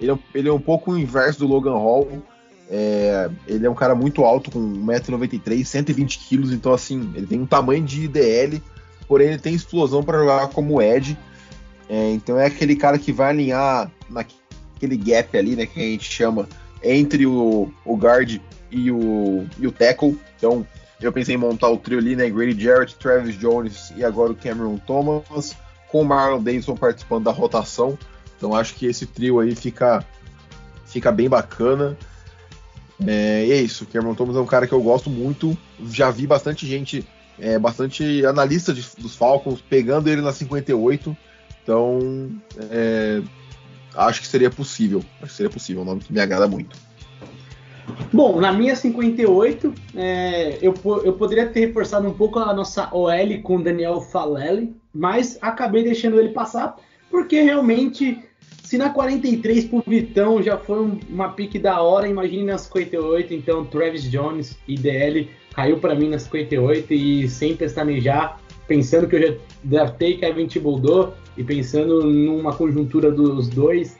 [0.00, 2.22] ele é, ele é um pouco o inverso do Logan Hall.
[2.70, 7.46] É, ele é um cara muito alto, com 1,93m, 120kg, então assim, ele tem um
[7.46, 8.62] tamanho de IDL,
[9.08, 11.18] porém ele tem explosão para jogar como Ed.
[11.90, 16.08] É, então é aquele cara que vai alinhar naquele gap ali, né, que a gente
[16.08, 16.48] chama,
[16.84, 20.16] entre o, o guard e o, e o tackle.
[20.36, 20.64] Então
[21.00, 24.36] eu pensei em montar o trio ali, né, Grady Jarrett, Travis Jones e agora o
[24.36, 25.56] Cameron Thomas,
[25.90, 27.98] com o Marlon Davidson participando da rotação.
[28.36, 30.06] Então acho que esse trio aí fica,
[30.86, 31.98] fica bem bacana.
[33.04, 35.58] É, e é isso, o Cameron Thomas é um cara que eu gosto muito.
[35.86, 37.04] Já vi bastante gente,
[37.36, 41.16] é, bastante analista de, dos Falcons pegando ele na 58.
[41.62, 42.30] Então,
[42.70, 43.22] é,
[43.94, 45.02] acho que seria possível.
[45.20, 46.76] Acho que seria possível, um nome que me agrada muito.
[48.12, 53.42] Bom, na minha 58, é, eu, eu poderia ter reforçado um pouco a nossa OL
[53.42, 56.76] com Daniel Falele, mas acabei deixando ele passar,
[57.10, 58.18] porque realmente,
[58.62, 63.64] se na 43 pro Vitão já foi uma pique da hora, imagine na 58, então
[63.64, 69.34] Travis Jones, IDL, caiu para mim na 58 e sem pestanejar, pensando que eu já
[69.64, 73.96] draftei Kevin Thibodeau e pensando numa conjuntura dos dois,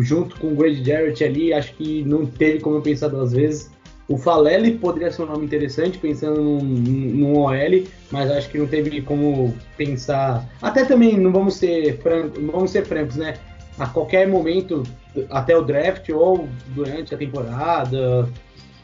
[0.00, 3.70] junto com o Grady Jarrett ali, acho que não teve como eu pensar duas vezes.
[4.08, 8.66] O Falele poderia ser um nome interessante, pensando num, num OL, mas acho que não
[8.66, 10.46] teve como pensar.
[10.60, 13.36] Até também, não vamos ser francos, vamos ser francos, né?
[13.78, 14.82] A qualquer momento,
[15.30, 18.28] até o draft ou durante a temporada,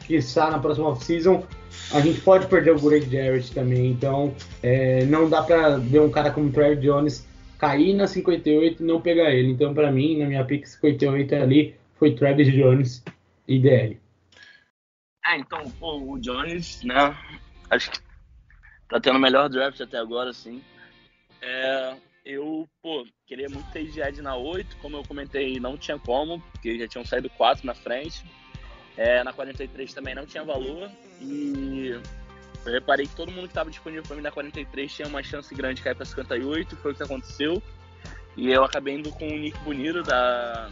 [0.07, 1.42] que está na próxima off-season,
[1.92, 3.90] a gente pode perder o Greg Jarrett também.
[3.90, 7.29] Então, é, não dá para ver um cara como o Trevor Jones
[7.60, 9.50] cair na 58 e não pegar ele.
[9.50, 13.04] Então, para mim, na minha pick 58 ali, foi Travis Jones
[13.46, 14.00] e DL.
[15.26, 17.14] É, então, pô, o Jones, né?
[17.68, 17.98] Acho que
[18.88, 20.62] tá tendo o melhor draft até agora, sim.
[21.42, 26.40] É, eu, pô, queria muito ter Ed na 8, como eu comentei, não tinha como,
[26.52, 28.24] porque já tinham saído 4 na frente.
[28.96, 30.90] É, na 43 também não tinha valor.
[31.20, 31.92] E
[32.64, 35.54] eu reparei que todo mundo que estava disponível para mim na 43 tinha uma chance
[35.54, 37.62] grande de cair para 58, foi o que aconteceu.
[38.36, 40.70] E eu acabei indo com o Nick Bonito da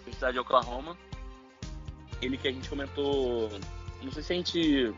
[0.00, 0.96] Universidade de Oklahoma.
[2.22, 3.50] Ele que a gente comentou,
[4.02, 4.94] não sei se a gente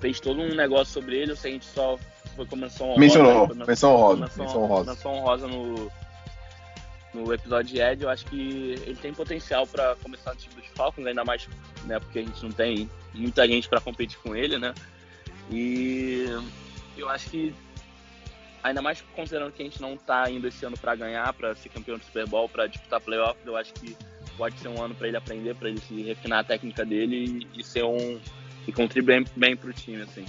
[0.00, 1.98] fez todo um negócio sobre ele ou se a gente só
[2.34, 3.00] foi menção honrosa.
[3.00, 4.20] Mencionou, menção, menção honrosa.
[4.20, 4.90] Menção, Menção honrosa.
[4.92, 5.92] menção honrosa no,
[7.14, 8.02] no episódio de Ed.
[8.02, 11.48] Eu acho que ele tem potencial para começar no time dos Falcons, ainda mais
[11.84, 14.72] né, porque a gente não tem muita gente para competir com ele, né?
[15.52, 16.24] E
[16.96, 17.54] eu acho que,
[18.62, 21.68] ainda mais considerando que a gente não tá indo esse ano para ganhar, para ser
[21.68, 23.96] campeão do Super Bowl, para disputar playoff, eu acho que
[24.36, 27.62] pode ser um ano para ele aprender, para ele se refinar a técnica dele e,
[27.62, 28.18] ser um.
[28.66, 30.24] e contribuir bem, bem pro time, assim.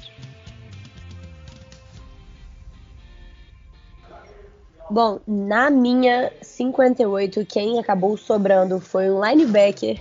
[4.89, 9.99] Bom, na minha 58, quem acabou sobrando foi um linebacker.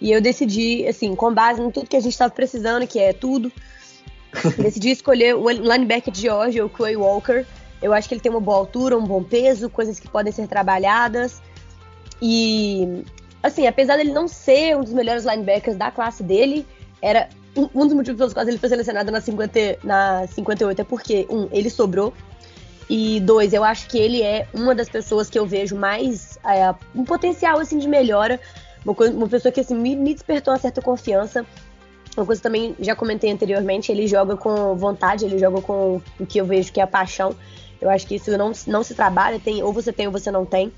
[0.00, 3.12] E eu decidi, assim, com base em tudo que a gente estava precisando, que é
[3.12, 3.52] tudo,
[4.58, 7.44] decidi escolher o linebacker de Georgia, o Quay Walker.
[7.80, 10.46] Eu acho que ele tem uma boa altura, um bom peso, coisas que podem ser
[10.46, 11.42] trabalhadas.
[12.20, 13.04] E,
[13.42, 16.66] assim, apesar dele não ser um dos melhores linebackers da classe dele,
[17.00, 21.26] era um, dos motivos pelos quais ele foi selecionado na, 50, na 58 é porque,
[21.28, 22.12] um, ele sobrou.
[22.88, 26.74] E dois, eu acho que ele é uma das pessoas que eu vejo mais é,
[26.94, 28.40] um potencial assim de melhora,
[28.84, 31.44] uma, uma pessoa que assim, me, me despertou uma certa confiança.
[32.16, 36.26] Uma coisa que também já comentei anteriormente, ele joga com vontade, ele joga com o
[36.26, 37.34] que eu vejo que é a paixão.
[37.80, 40.44] Eu acho que isso não, não se trabalha, tem, ou você tem ou você não
[40.44, 40.72] tem.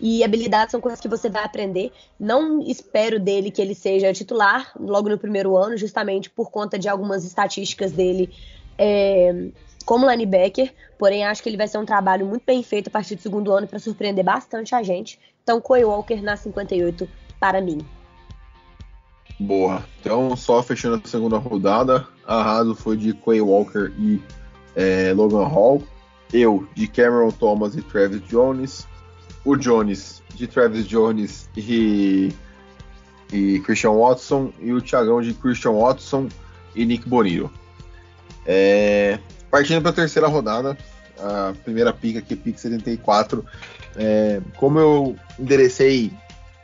[0.00, 1.92] E habilidades são coisas que você vai aprender.
[2.18, 6.88] Não espero dele que ele seja titular logo no primeiro ano, justamente por conta de
[6.88, 8.28] algumas estatísticas dele.
[8.76, 9.50] É,
[9.84, 13.14] como linebacker, porém acho que ele vai ser um trabalho muito bem feito a partir
[13.14, 15.20] do segundo ano para surpreender bastante a gente.
[15.42, 17.78] Então, Coy Walker na 58 para mim.
[19.42, 19.84] Boa.
[20.00, 24.22] Então, só fechando a segunda rodada, a Raso foi de Quay Walker e
[24.76, 25.82] é, Logan Hall.
[26.32, 28.86] Eu, de Cameron Thomas e Travis Jones.
[29.44, 32.32] O Jones, de Travis Jones e,
[33.32, 34.52] e Christian Watson.
[34.60, 36.28] E o Thiagão, de Christian Watson
[36.76, 37.50] e Nick Bonito.
[38.46, 39.18] É,
[39.50, 40.78] partindo para a terceira rodada,
[41.18, 43.44] a primeira pica aqui, pick 74.
[43.96, 46.12] É, como eu enderecei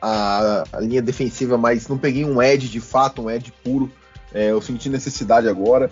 [0.00, 3.90] a, a, linha defensiva, mas não peguei um edge de fato, um edge puro,
[4.32, 5.90] é, eu senti necessidade agora.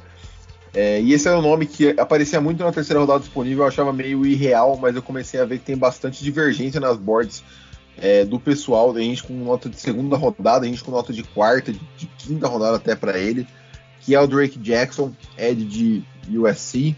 [0.75, 3.93] É, e esse é um nome que aparecia muito na terceira rodada disponível, eu achava
[3.93, 7.43] meio irreal, mas eu comecei a ver que tem bastante divergência nas boards
[7.97, 11.23] é, do pessoal, a gente com nota de segunda rodada, a gente com nota de
[11.23, 13.47] quarta, de, de quinta rodada até para ele,
[14.01, 16.95] que é o Drake Jackson, Ed de USC,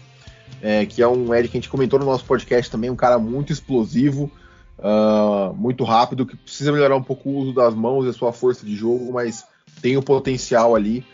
[0.61, 3.17] é, que é um Ed que a gente comentou no nosso podcast também, um cara
[3.17, 4.29] muito explosivo,
[4.79, 8.33] uh, muito rápido, que precisa melhorar um pouco o uso das mãos e a sua
[8.33, 9.45] força de jogo, mas
[9.81, 11.05] tem o potencial ali.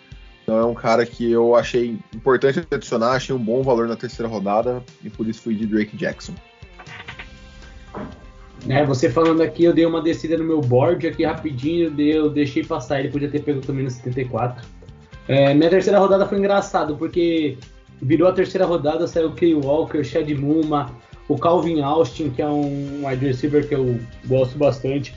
[0.43, 4.31] Então é um cara que eu achei importante adicionar, achei um bom valor na terceira
[4.31, 6.35] rodada e por isso fui de Drake Jackson.
[8.69, 12.63] É, você falando aqui, eu dei uma descida no meu board aqui rapidinho, eu deixei
[12.63, 14.65] passar, ele podia ter pego também no 74.
[15.27, 17.57] É, minha terceira rodada foi engraçado, porque
[18.01, 20.91] virou a terceira rodada, saiu Kay Walker, Chad Muma,
[21.27, 25.13] o Calvin Austin, que é um wide receiver que eu gosto bastante.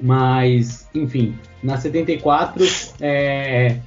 [0.00, 2.64] Mas, enfim, na 74,
[3.00, 3.78] é,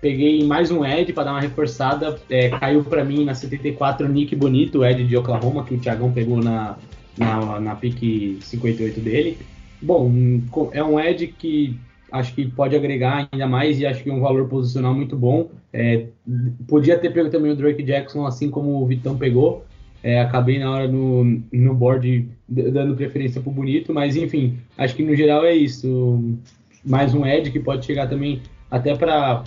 [0.00, 2.18] peguei mais um Ed para dar uma reforçada.
[2.30, 6.42] É, caiu para mim na 74 Nick Bonito, Ed de Oklahoma, que o Thiagão pegou
[6.42, 6.76] na,
[7.18, 9.38] na, na pick 58 dele.
[9.82, 10.10] bom,
[10.72, 11.78] é um Ed que
[12.12, 15.50] acho que pode agregar ainda mais e acho que é um valor posicional muito bom.
[15.72, 16.06] É,
[16.68, 19.64] podia ter pego também o Drake Jackson, assim como o Vitão pegou.
[20.04, 25.02] É, acabei na hora no, no board dando preferência pro bonito, mas enfim, acho que
[25.02, 26.22] no geral é isso.
[26.84, 29.44] Mais um Ed que pode chegar também até para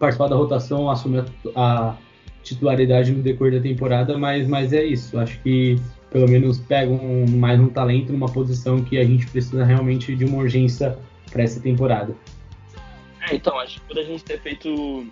[0.00, 1.96] participar da rotação, assumir a,
[2.42, 5.18] titularidade no decorrer da temporada, mas, mas é isso.
[5.20, 5.76] Acho que
[6.10, 10.24] pelo menos pega um, mais um talento numa posição que a gente precisa realmente de
[10.24, 10.98] uma urgência
[11.30, 12.12] para essa temporada.
[13.28, 15.06] É, então, acho que por a gente ter feito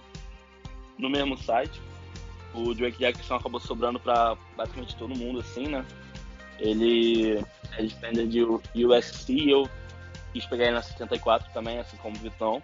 [0.98, 1.80] no mesmo site,
[2.54, 5.84] o Drake Jackson acabou sobrando para basicamente todo mundo, assim, né?
[6.58, 7.44] Ele
[7.76, 9.68] é defender de USC, eu
[10.32, 12.62] quis pegar ele na 74 também, assim como o Vitão.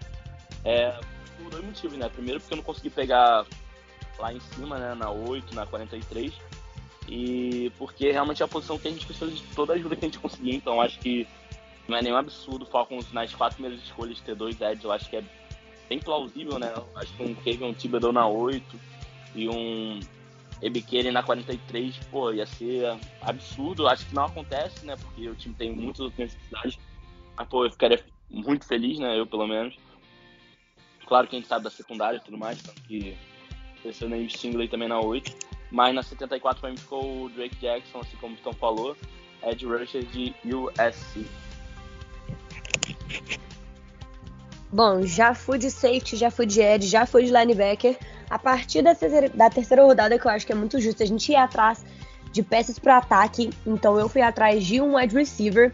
[0.63, 0.97] É,
[1.37, 2.09] por dois motivos, né?
[2.09, 3.45] Primeiro porque eu não consegui pegar
[4.17, 6.31] lá em cima, né, na 8, na 43,
[7.07, 10.05] e porque realmente é a posição que a gente precisa de toda a ajuda que
[10.05, 11.27] a gente conseguir, então acho que
[11.87, 15.09] não é nenhum absurdo o Falcons nas quatro primeiras escolhas ter dois Eds, eu acho
[15.09, 15.23] que é
[15.89, 16.71] bem plausível, né?
[16.95, 18.90] Acho que um Kevin Thibodeau na 8
[19.35, 19.99] e um
[20.61, 23.87] Ebiquele na 43, pô, ia ser absurdo.
[23.87, 24.95] Acho que não acontece, né?
[24.95, 26.77] Porque o time tem muitas outras necessidades.
[27.35, 29.19] Mas, pô, eu ficaria muito feliz, né?
[29.19, 29.75] Eu, pelo menos.
[31.07, 33.17] Claro que a gente sabe da secundária e tudo mais, tanto que
[33.81, 35.35] pensou na Stingley também na 8.
[35.71, 38.95] Mas na 74 para mim ficou o Drake Jackson, assim como o Tom falou,
[39.43, 41.25] Ed Rusher de USC.
[44.71, 47.97] Bom, já fui de safety, já fui de Ed, já fui de linebacker.
[48.31, 51.05] A partir da terceira, da terceira rodada, que eu acho que é muito justo a
[51.05, 51.83] gente ir atrás
[52.31, 55.73] de peças para ataque, então eu fui atrás de um wide receiver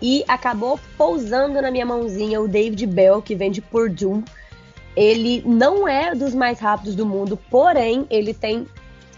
[0.00, 4.22] e acabou pousando na minha mãozinha o David Bell, que vem de Purdue.
[4.94, 8.68] Ele não é dos mais rápidos do mundo, porém ele tem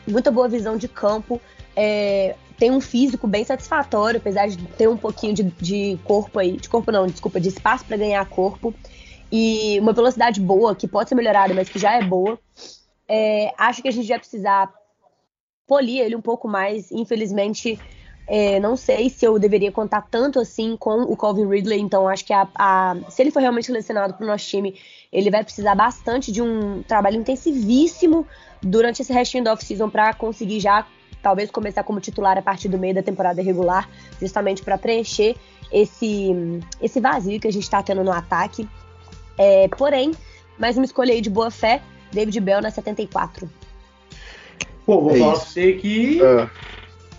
[0.06, 1.38] muita boa visão de campo,
[1.76, 6.56] é, tem um físico bem satisfatório, apesar de ter um pouquinho de, de corpo aí,
[6.56, 8.74] de corpo não, desculpa, de espaço para ganhar corpo
[9.30, 12.38] e uma velocidade boa, que pode ser melhorada, mas que já é boa.
[13.08, 14.72] É, acho que a gente vai precisar
[15.66, 16.92] polir ele um pouco mais.
[16.92, 17.78] Infelizmente,
[18.26, 22.24] é, não sei se eu deveria contar tanto assim com o Calvin Ridley, então acho
[22.24, 24.78] que a, a, se ele for realmente selecionado para o nosso time,
[25.10, 28.26] ele vai precisar bastante de um trabalho intensivíssimo
[28.62, 30.86] durante esse restinho da off-season para conseguir já
[31.22, 33.88] talvez começar como titular a partir do meio da temporada regular,
[34.20, 35.34] justamente para preencher
[35.72, 36.30] esse,
[36.80, 38.68] esse vazio que a gente está tendo no ataque.
[39.36, 40.12] É, porém,
[40.58, 43.48] mais uma escolha aí de boa fé, David Bell na 74.
[44.84, 46.48] Pô, vou é falar pra você que uh.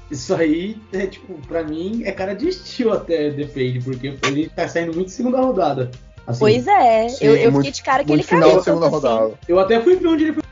[0.09, 4.67] isso aí, é, tipo, pra mim é cara de estilo até, depende, porque ele tá
[4.67, 5.91] saindo muito segunda rodada.
[6.25, 6.39] Assim.
[6.39, 8.63] Pois é, Sim, eu, eu muito, fiquei de cara que ele final caiu.
[8.63, 9.25] segunda rodada.
[9.25, 9.35] Assim.
[9.47, 10.43] Eu até fui ver onde ele foi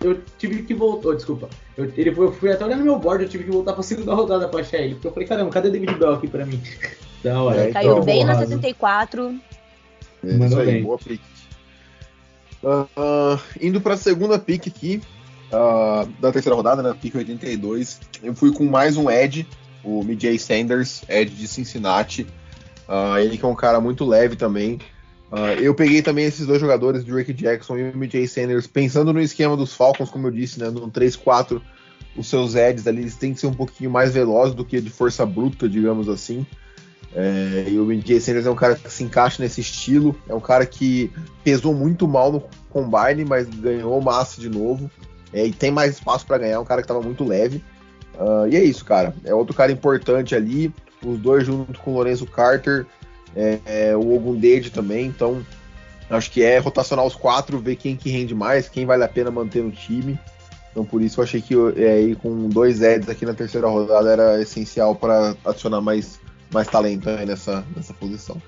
[0.00, 1.48] eu tive que voltar, oh, desculpa.
[1.76, 3.82] Eu, ele foi, eu fui até olhar no meu board, eu tive que voltar pra
[3.82, 4.94] segunda rodada pra achar ele.
[4.94, 6.62] Porque eu falei, caramba, cadê David Bell aqui pra mim?
[7.22, 7.68] da hora.
[7.68, 9.34] É, Caiu então, bem na 74.
[10.24, 10.82] É, Mandou aí, bem.
[10.84, 11.20] boa pick.
[12.62, 15.00] Uh, indo pra segunda pick aqui,
[15.52, 16.94] uh, da terceira rodada, né?
[17.00, 18.00] Pick 82.
[18.22, 19.46] Eu fui com mais um Ed,
[19.84, 22.26] o MJ Sanders, Ed de Cincinnati.
[22.88, 24.78] Uh, ele que é um cara muito leve também.
[25.60, 29.58] Eu peguei também esses dois jogadores, Drake Jackson e o MJ Sanders, pensando no esquema
[29.58, 31.60] dos Falcons, como eu disse, né, no 3-4,
[32.16, 34.88] os seus Eds ali eles têm que ser um pouquinho mais velozes do que de
[34.88, 36.46] força bruta, digamos assim.
[37.14, 40.40] É, e o MJ Sanders é um cara que se encaixa nesse estilo, é um
[40.40, 41.10] cara que
[41.42, 44.90] pesou muito mal no combine, mas ganhou massa de novo.
[45.32, 47.62] É, e tem mais espaço para ganhar, é um cara que estava muito leve.
[48.14, 49.14] Uh, e é isso, cara.
[49.24, 50.72] É outro cara importante ali.
[51.04, 52.86] Os dois junto com o Lorenzo Carter
[53.36, 55.44] é, é, o Ogundede também, então
[56.10, 59.30] acho que é rotacionar os quatro, ver quem que rende mais, quem vale a pena
[59.30, 60.18] manter no time.
[60.70, 64.10] Então por isso eu achei que é, ir com dois Eds aqui na terceira rodada
[64.10, 66.18] era essencial para adicionar mais,
[66.52, 68.40] mais talento nessa, nessa posição.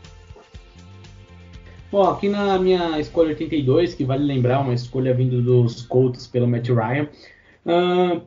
[1.91, 6.47] Bom, aqui na minha escolha 82, que vale lembrar, uma escolha vindo dos Colts pelo
[6.47, 7.09] Matt Ryan.
[7.67, 8.23] Uh,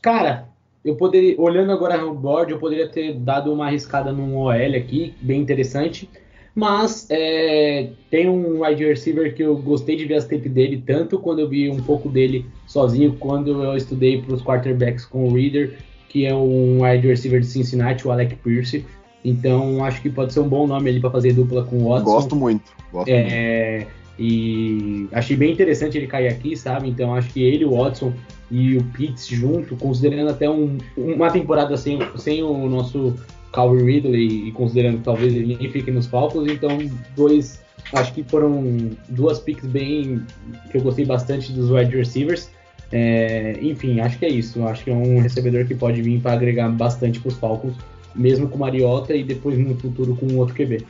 [0.00, 0.48] cara,
[0.84, 5.14] eu poderia, olhando agora no board, eu poderia ter dado uma arriscada num OL aqui,
[5.20, 6.08] bem interessante.
[6.54, 11.18] Mas é, tem um wide receiver que eu gostei de ver as tape dele, tanto
[11.18, 15.34] quando eu vi um pouco dele sozinho, quando eu estudei para os quarterbacks com o
[15.34, 18.84] Reader, que é um wide receiver de Cincinnati, o Alec Pierce.
[19.24, 22.04] Então acho que pode ser um bom nome ali para fazer dupla com o Watson.
[22.04, 22.72] Gosto muito.
[22.92, 24.02] Gosto é, muito.
[24.18, 26.88] E achei bem interessante ele cair aqui, sabe?
[26.88, 28.12] Então acho que ele, o Watson
[28.50, 33.16] e o Pitts junto, considerando até um, uma temporada sem, sem o nosso
[33.52, 36.78] Calvin Ridley e considerando que talvez ele nem fique nos Falcons, então
[37.16, 40.22] dois, acho que foram duas picks bem
[40.70, 42.50] que eu gostei bastante dos wide receivers.
[42.90, 44.62] É, enfim, acho que é isso.
[44.66, 47.74] Acho que é um recebedor que pode vir para agregar bastante para os Falcons,
[48.14, 50.86] mesmo com o Mariota e depois no futuro com outro QB.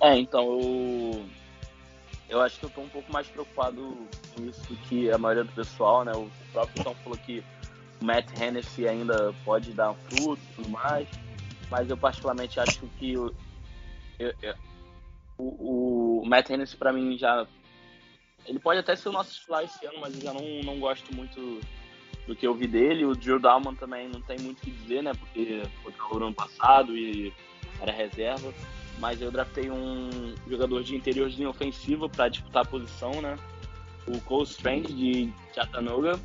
[0.00, 1.26] É, então eu.
[2.28, 3.96] Eu acho que eu tô um pouco mais preocupado
[4.34, 6.12] com isso do que a maioria do pessoal, né?
[6.12, 7.42] O próprio Tom falou que
[8.00, 11.08] o Matt Hennessy ainda pode dar fruto e tudo mais,
[11.70, 13.32] mas eu particularmente acho que eu,
[14.18, 14.54] eu, eu,
[15.38, 17.46] o, o Matt Hennessy para mim já
[18.44, 21.14] ele pode até ser o nosso titular esse ano, mas eu já não, não gosto
[21.14, 21.60] muito
[22.26, 23.04] do que eu vi dele.
[23.04, 25.12] O Drew Dalman também não tem muito o que dizer, né?
[25.14, 27.32] Porque foi calor ano passado e
[27.80, 28.52] era reserva.
[28.98, 33.36] Mas eu draftei um jogador de interior de linha ofensiva para disputar a posição, né?
[34.06, 36.18] O Cole Strange de Chattanooga,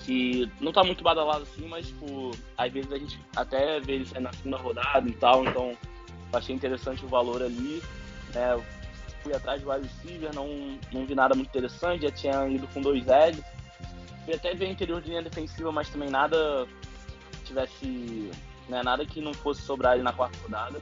[0.00, 4.06] que não tá muito badalado assim, mas tipo, às vezes a gente até vê ele
[4.06, 5.76] sair na segunda rodada e tal, então
[6.32, 7.82] achei interessante o valor ali.
[8.32, 8.64] Né?
[9.22, 12.80] Fui atrás de wide receiver, não, não vi nada muito interessante, já tinha ido com
[12.80, 13.36] dois L.
[14.26, 16.66] Fui até ver interior de linha defensiva, mas também nada
[17.44, 18.30] tivesse.
[18.68, 20.80] Né, nada que não fosse sobrar ali na quarta rodada.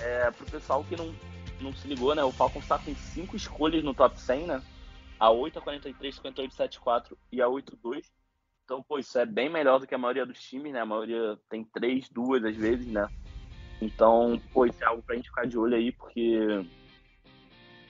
[0.00, 1.14] É, pro pessoal que não,
[1.60, 2.24] não se ligou, né?
[2.24, 4.62] O Falcons está com cinco escolhas no top 100, né?
[5.20, 8.12] A 8, a 43, 58, 74 e a 8, 2.
[8.64, 10.80] Então, pô, isso é bem melhor do que a maioria dos times, né?
[10.80, 13.08] A maioria tem três, duas às vezes, né?
[13.80, 16.66] Então, pô, isso é algo pra gente ficar de olho aí, porque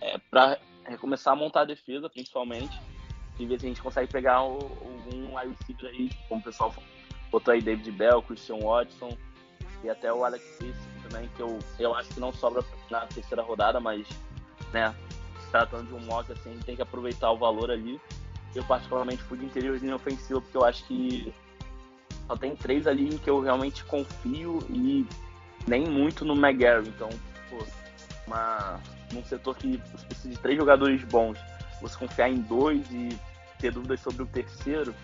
[0.02, 2.78] é pra recomeçar a montar a defesa, principalmente,
[3.40, 6.74] e ver se a gente consegue pegar algum wide receiver aí, como o pessoal
[7.31, 9.16] botou aí David Bell, Christian Watson
[9.83, 10.76] e até o Alex Smith
[11.09, 14.07] também, que eu, eu acho que não sobra na terceira rodada, mas,
[14.72, 14.94] né,
[15.40, 18.00] se tratando de um mock, assim, a gente tem que aproveitar o valor ali.
[18.55, 21.33] Eu, particularmente, fui de interiorzinho ofensivo, porque eu acho que
[22.26, 25.07] só tem três ali que eu realmente confio e
[25.66, 26.88] nem muito no McGarry.
[26.88, 27.09] Então,
[27.48, 27.64] pô,
[28.26, 28.81] uma,
[29.12, 31.38] num setor que precisa de três jogadores bons,
[31.81, 33.18] você confiar em dois e
[33.61, 34.94] ter dúvidas sobre o terceiro,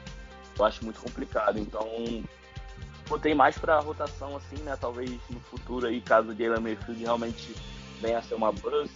[0.58, 1.58] eu acho muito complicado.
[1.58, 1.86] Então,
[3.08, 4.76] botei mais para rotação assim, né?
[4.80, 7.54] Talvez no futuro aí, caso o Jalen Mayfield realmente
[8.00, 8.90] venha a ser uma buzz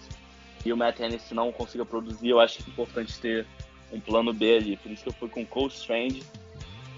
[0.64, 3.46] e o Matt Hennessy não consiga produzir, eu acho que é importante ter
[3.92, 4.77] um plano B ali.
[4.77, 6.23] Por isso que eu fui com Cole Strange,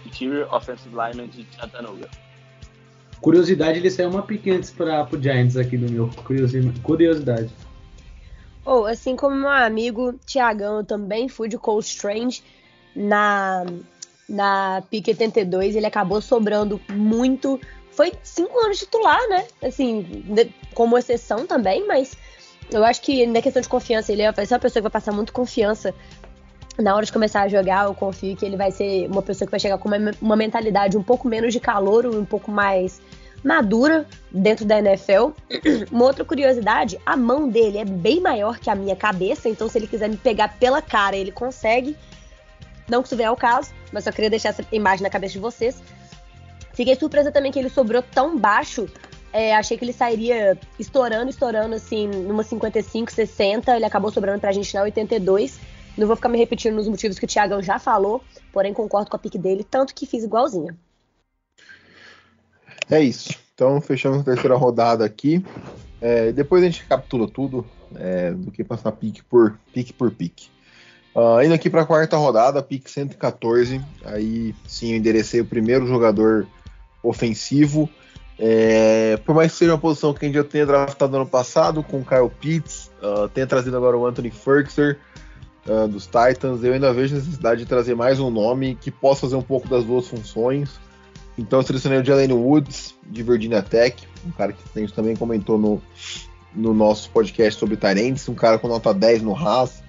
[0.04, 2.08] Interior Offensive Lineman de Chattanooga.
[3.20, 6.10] Curiosidade, ele saiu uma pique antes para o Giants aqui no meu.
[6.82, 7.50] Curiosidade.
[8.64, 12.42] Ou, oh, assim como meu amigo Tiagão, eu também fui de Cole Strange
[12.94, 13.64] na
[14.28, 17.60] na pique 82, ele acabou sobrando muito.
[17.90, 19.44] Foi cinco anos titular, né?
[19.62, 20.24] Assim,
[20.74, 22.16] como exceção também, mas
[22.70, 25.12] eu acho que na questão de confiança, ele vai ser uma pessoa que vai passar
[25.12, 25.94] muito confiança
[26.78, 27.84] na hora de começar a jogar.
[27.84, 30.96] Eu confio que ele vai ser uma pessoa que vai chegar com uma, uma mentalidade
[30.96, 33.02] um pouco menos de calor, um pouco mais
[33.42, 35.30] madura dentro da NFL.
[35.90, 39.78] Uma outra curiosidade, a mão dele é bem maior que a minha cabeça, então se
[39.78, 41.96] ele quiser me pegar pela cara, ele consegue.
[42.88, 45.38] Não que isso venha ao caso, mas só queria deixar essa imagem na cabeça de
[45.38, 45.82] vocês.
[46.74, 48.88] Fiquei surpresa também que ele sobrou tão baixo.
[49.32, 53.76] É, achei que ele sairia estourando, estourando, assim, numa 55, 60.
[53.76, 55.58] Ele acabou sobrando pra gente na 82.
[55.96, 59.16] Não vou ficar me repetindo nos motivos que o Thiagão já falou, porém concordo com
[59.16, 60.74] a pique dele, tanto que fiz igualzinha.
[62.90, 63.34] É isso.
[63.54, 65.44] Então, fechamos a terceira rodada aqui.
[66.00, 67.64] É, depois a gente captura tudo
[67.94, 70.50] é, do que passar pique por pique por pique.
[71.14, 73.80] Uh, indo aqui para a quarta rodada, pick 114.
[74.04, 76.46] Aí sim eu enderecei o primeiro jogador
[77.02, 77.88] ofensivo.
[78.38, 81.26] É, por mais que seja uma posição que a gente já tenha draftado no ano
[81.26, 84.94] passado, com o Kyle Pitts, uh, tenha trazido agora o Anthony Ferguson
[85.66, 89.36] uh, dos Titans, eu ainda vejo necessidade de trazer mais um nome que possa fazer
[89.36, 90.80] um pouco das duas funções.
[91.38, 95.16] Então eu selecionei o Jalen Woods, de Virginia Tech, um cara que a gente também
[95.16, 95.82] comentou no,
[96.54, 99.82] no nosso podcast sobre Tyrants, um cara com nota 10 no Haas,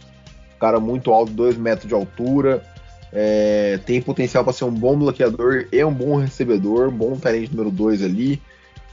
[0.59, 2.63] cara muito alto, 2 metros de altura.
[3.11, 7.69] É, tem potencial para ser um bom bloqueador e um bom recebedor, bom talento número
[7.69, 8.41] 2 ali.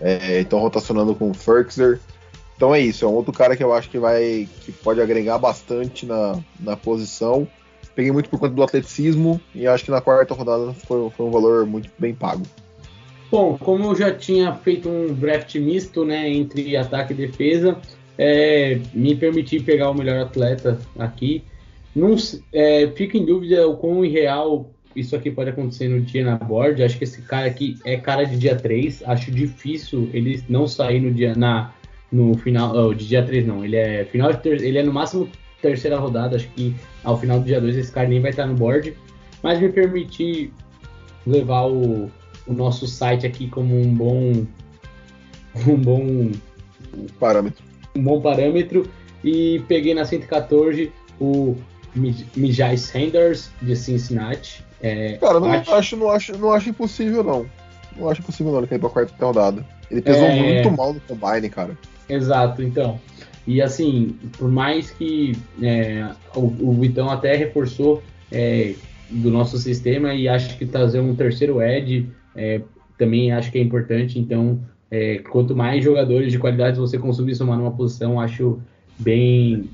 [0.01, 2.01] É, então rotacionando com o Ferkser.
[2.57, 5.39] Então é isso, é um outro cara que eu acho que vai que pode agregar
[5.39, 7.49] bastante na, na posição.
[8.01, 11.31] Peguei muito por conta do atleticismo e acho que na quarta rodada foi, foi um
[11.31, 12.45] valor muito bem pago.
[13.31, 17.77] Bom, como eu já tinha feito um draft misto né, entre ataque e defesa,
[18.17, 21.45] é, me permiti pegar o melhor atleta aqui.
[21.95, 22.17] Não,
[22.55, 26.83] é, fico em dúvida o quão irreal isso aqui pode acontecer no dia na board.
[26.83, 29.03] Acho que esse cara aqui é cara de dia 3.
[29.05, 31.71] Acho difícil ele não sair no dia na
[32.11, 33.63] no final oh, de dia 3 não.
[33.63, 35.29] Ele é final ter, ele é no máximo
[35.61, 38.55] terceira rodada, acho que ao final do dia 2 esse cara nem vai estar no
[38.55, 38.97] board.
[39.43, 40.53] Mas me permitir
[41.27, 42.11] levar o,
[42.47, 44.47] o nosso site aqui como um bom
[45.67, 46.31] um bom
[47.19, 47.65] parâmetro.
[47.97, 48.89] Um bom parâmetro
[49.25, 51.57] e peguei na 114 o
[52.37, 54.65] Mijai Sanders, de Cincinnati.
[54.83, 57.47] É, Cara, não acho- acho, não, acho, não acho impossível, não.
[57.97, 59.67] Não acho impossível, não, ele cair pra quarta rodada.
[59.91, 60.41] Ele pesou É.
[60.55, 61.77] muito mal no combine, cara.
[62.09, 62.99] Exato, então.
[63.47, 65.33] E assim, por mais que
[65.63, 68.75] é, o, o Vitão até reforçou é,
[69.11, 72.61] do nosso sistema e acho que trazer um terceiro Ed é,
[72.97, 74.19] também acho que é importante.
[74.19, 74.61] Então,
[74.91, 78.61] é, quanto mais jogadores de qualidade você conseguir somar numa posição, acho
[78.99, 79.69] bem,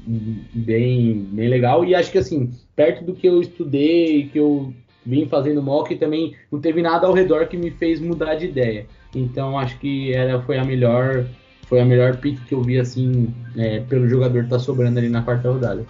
[0.54, 1.84] bem, bem legal.
[1.84, 4.72] E acho que assim, perto do que eu estudei, que eu
[5.04, 8.86] vim fazendo mock, também não teve nada ao redor que me fez mudar de ideia.
[9.14, 11.26] Então, acho que era, foi a melhor
[11.66, 15.08] foi a melhor pick que eu vi assim é, pelo jogador que tá sobrando ali
[15.08, 15.86] na quarta rodada.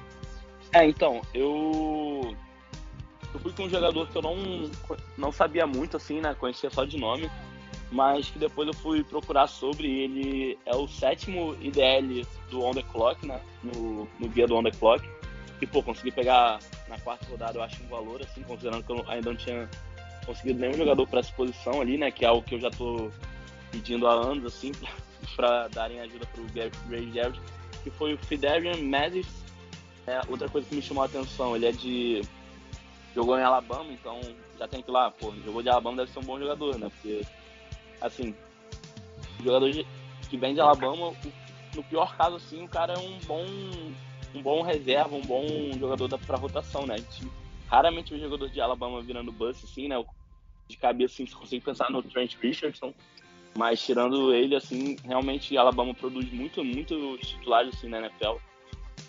[0.72, 2.34] É, então, eu.
[3.32, 4.36] Eu fui com um jogador que eu não,
[5.16, 6.34] não sabia muito, assim, né?
[6.38, 7.30] Conhecia só de nome.
[7.92, 9.86] Mas que depois eu fui procurar sobre.
[9.86, 13.40] Ele é o sétimo IDL do On The Clock, né?
[13.62, 15.06] No, no guia do On The Clock.
[15.60, 16.58] E, pô, consegui pegar
[16.88, 19.68] na quarta rodada, eu acho um valor, assim, considerando que eu ainda não tinha
[20.26, 22.10] conseguido nenhum jogador para essa posição ali, né?
[22.10, 23.10] Que é algo que eu já tô
[23.70, 24.72] pedindo há anos, assim,
[25.34, 26.44] pra darem ajuda pro
[26.88, 27.40] Gray Jarrett.
[27.82, 29.26] Que foi o Fidarian Mathis
[30.06, 32.20] é, outra coisa que me chamou a atenção, ele é de.
[33.14, 34.20] jogou em Alabama, então
[34.58, 36.88] já tem que ir lá, pô, jogou de Alabama deve ser um bom jogador, né?
[36.90, 37.22] Porque,
[38.00, 38.34] assim,
[39.42, 39.70] jogador
[40.30, 41.16] que vem de Alabama, o-
[41.74, 43.44] no pior caso, assim, o cara é um bom.
[44.34, 45.46] um bom reserva, um bom
[45.78, 46.94] jogador da, pra rotação, né?
[46.94, 47.26] A gente
[47.68, 49.96] raramente vê jogador de Alabama virando bust, assim, né?
[50.68, 52.92] De cabeça, assim, você consegue pensar no Trent Richardson.
[53.56, 58.36] Mas tirando ele, assim, realmente Alabama produz muito, muitos titulares assim na NFL.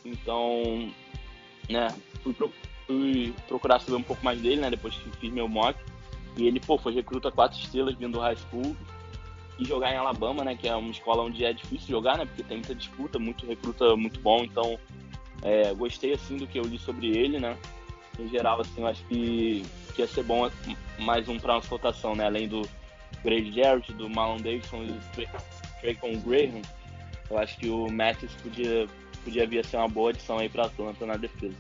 [0.06, 0.90] Então,
[1.70, 1.94] né,
[2.24, 2.54] fui, pro-
[2.86, 5.78] fui procurar saber um pouco mais dele, né, depois que fiz meu mock.
[6.38, 8.76] E ele, pô, foi recruta quatro estrelas vindo do high school
[9.60, 12.44] e jogar em Alabama, né, que é uma escola onde é difícil jogar, né, porque
[12.44, 14.44] tem muita disputa, muito recruta muito bom.
[14.44, 14.80] Então,
[15.42, 17.58] é, gostei, assim, do que eu li sobre ele, né.
[18.20, 20.50] Em geral, assim, eu acho que, que ia ser bom
[21.00, 22.62] mais um para nossa rotação, né, além do
[23.24, 25.40] Grady Jarrett, do Marlon Davidson e do Tra-
[25.82, 26.62] Trayvon Graham.
[27.30, 28.88] Eu acho que o Matthews podia
[29.24, 31.56] podia vir a ser uma boa adição aí para Atlanta na defesa.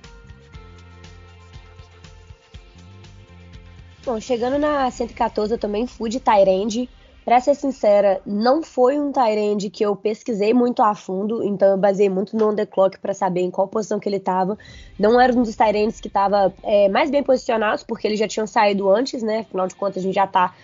[4.05, 6.89] Bom, chegando na 114, eu também fui de Tyrande.
[7.25, 11.77] Pra ser sincera, não foi um Tyrande que eu pesquisei muito a fundo, então eu
[11.77, 14.57] baseei muito no on the clock pra saber em qual posição que ele tava.
[14.97, 18.47] Não era um dos Tyrands que tava é, mais bem posicionados, porque eles já tinham
[18.47, 19.39] saído antes, né?
[19.39, 20.55] Afinal de contas, a gente já tá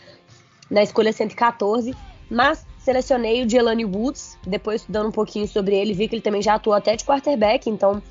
[0.73, 1.95] na escolha 114.
[2.29, 6.41] Mas selecionei o Jelani Woods, depois estudando um pouquinho sobre ele, vi que ele também
[6.41, 8.01] já atuou até de quarterback, então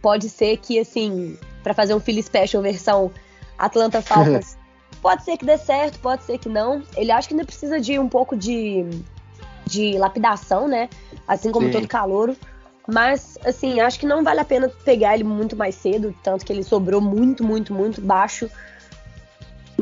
[0.00, 3.10] pode ser que, assim, pra fazer um Philly Special versão
[3.58, 4.56] Atlanta Falcons,
[5.02, 6.82] pode ser que dê certo, pode ser que não.
[6.96, 8.86] Ele acha que ainda precisa de um pouco de,
[9.66, 10.88] de lapidação, né?
[11.26, 11.72] Assim como Sim.
[11.72, 12.36] todo calouro.
[12.86, 16.52] Mas, assim, acho que não vale a pena pegar ele muito mais cedo, tanto que
[16.52, 18.50] ele sobrou muito, muito, muito baixo.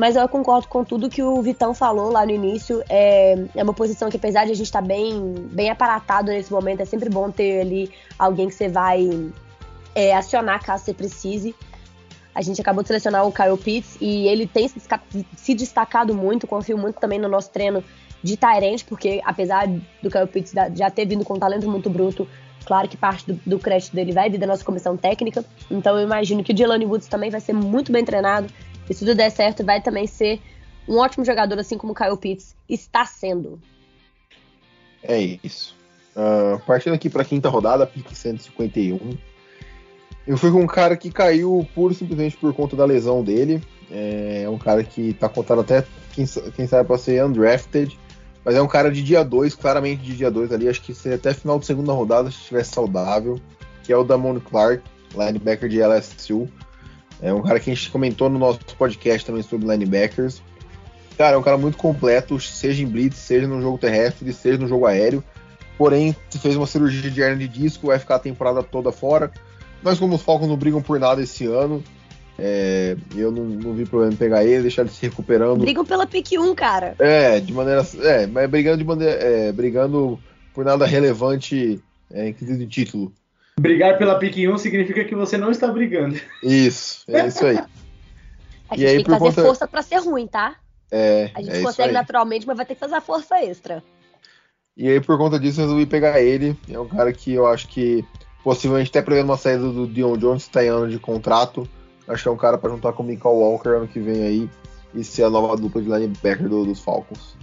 [0.01, 2.83] Mas eu concordo com tudo que o Vitão falou lá no início.
[2.89, 6.81] É, é uma posição que, apesar de a gente estar bem, bem aparatado nesse momento,
[6.81, 9.07] é sempre bom ter ali alguém que você vai
[9.93, 11.53] é, acionar caso você precise.
[12.33, 16.47] A gente acabou de selecionar o Kyle Pitts e ele tem se, destacado muito.
[16.47, 17.83] Confio muito também no nosso treino
[18.23, 22.27] de Tyrant, porque apesar do Kyle Pitts já ter vindo com um talento muito bruto,
[22.65, 25.45] claro que parte do, do crédito dele vai vir da nossa comissão técnica.
[25.69, 28.51] Então eu imagino que o Jelani Woods também vai ser muito bem treinado.
[28.89, 30.41] E se tudo der certo, vai também ser
[30.87, 33.59] um ótimo jogador, assim como o Kyle Pitts está sendo.
[35.03, 35.75] É isso.
[36.15, 39.17] Ah, partindo aqui pra quinta rodada, pique 151.
[40.27, 43.61] Eu fui com um cara que caiu puro simplesmente por conta da lesão dele.
[43.89, 46.25] É um cara que tá contado até, quem,
[46.55, 47.97] quem sabe, pra ser undrafted.
[48.43, 50.67] Mas é um cara de dia 2, claramente de dia 2 ali.
[50.67, 53.39] Acho que seria até final de segunda rodada se estivesse saudável.
[53.83, 56.47] Que é o Damon Clark, linebacker de LSU.
[57.21, 60.41] É um cara que a gente comentou no nosso podcast também sobre linebackers.
[61.17, 64.67] Cara, é um cara muito completo, seja em blitz, seja no jogo terrestre, seja no
[64.67, 65.23] jogo aéreo.
[65.77, 69.31] Porém, se fez uma cirurgia de hernia de disco, vai ficar a temporada toda fora.
[69.83, 71.83] Mas como os Falcons não brigam por nada esse ano,
[72.39, 75.61] é, eu não, não vi problema em pegar ele, deixar ele se recuperando.
[75.61, 76.95] Brigam pela pick 1, cara.
[76.97, 77.85] É, de maneira.
[77.99, 79.13] É, mas brigando de maneira.
[79.13, 80.19] é, brigando
[80.53, 81.79] por nada relevante
[82.11, 83.13] é, em quesito de título.
[83.61, 86.19] Brigar pela pick 1 significa que você não está brigando.
[86.43, 87.57] Isso, é isso aí.
[88.69, 90.55] A E gente aí, tem que por fazer conta- força pra ser ruim, tá?
[90.89, 91.93] É, A gente é isso consegue aí.
[91.93, 93.83] naturalmente, mas vai ter que fazer a força extra.
[94.77, 96.57] E aí, por conta disso, eu resolvi pegar ele.
[96.69, 98.03] É um cara que eu acho que
[98.43, 101.67] possivelmente até prevendo uma saída do Dion Jones, que tá em ano de contrato.
[102.07, 104.49] Acho que é um cara para juntar com o Michael Walker ano que vem aí
[104.93, 107.35] e ser a nova dupla de linebacker do- dos Falcons.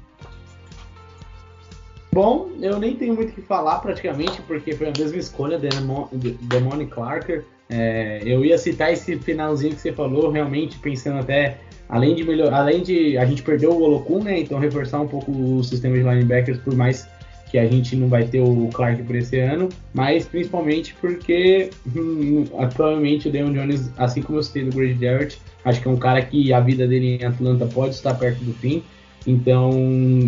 [2.12, 5.68] Bom, eu nem tenho muito o que falar praticamente, porque foi a mesma escolha da
[5.68, 7.44] Demon- de- Demone Clarker.
[7.68, 12.82] É, eu ia citar esse finalzinho que você falou, realmente pensando até além de além
[12.82, 14.40] de a gente perdeu o Olokun, né?
[14.40, 17.06] Então reforçar um pouco o sistema de linebackers, por mais
[17.50, 22.44] que a gente não vai ter o Clark por esse ano, mas principalmente porque hum,
[22.74, 25.96] provavelmente o Deion Jones, assim como eu citei do Grady Jarrett, acho que é um
[25.96, 28.82] cara que a vida dele em Atlanta pode estar perto do fim.
[29.28, 29.70] Então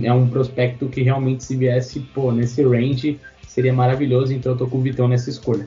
[0.04, 4.34] é um prospecto que realmente se viesse pô, nesse range seria maravilhoso.
[4.34, 5.66] Então eu tô com o Vitão nessa escolha.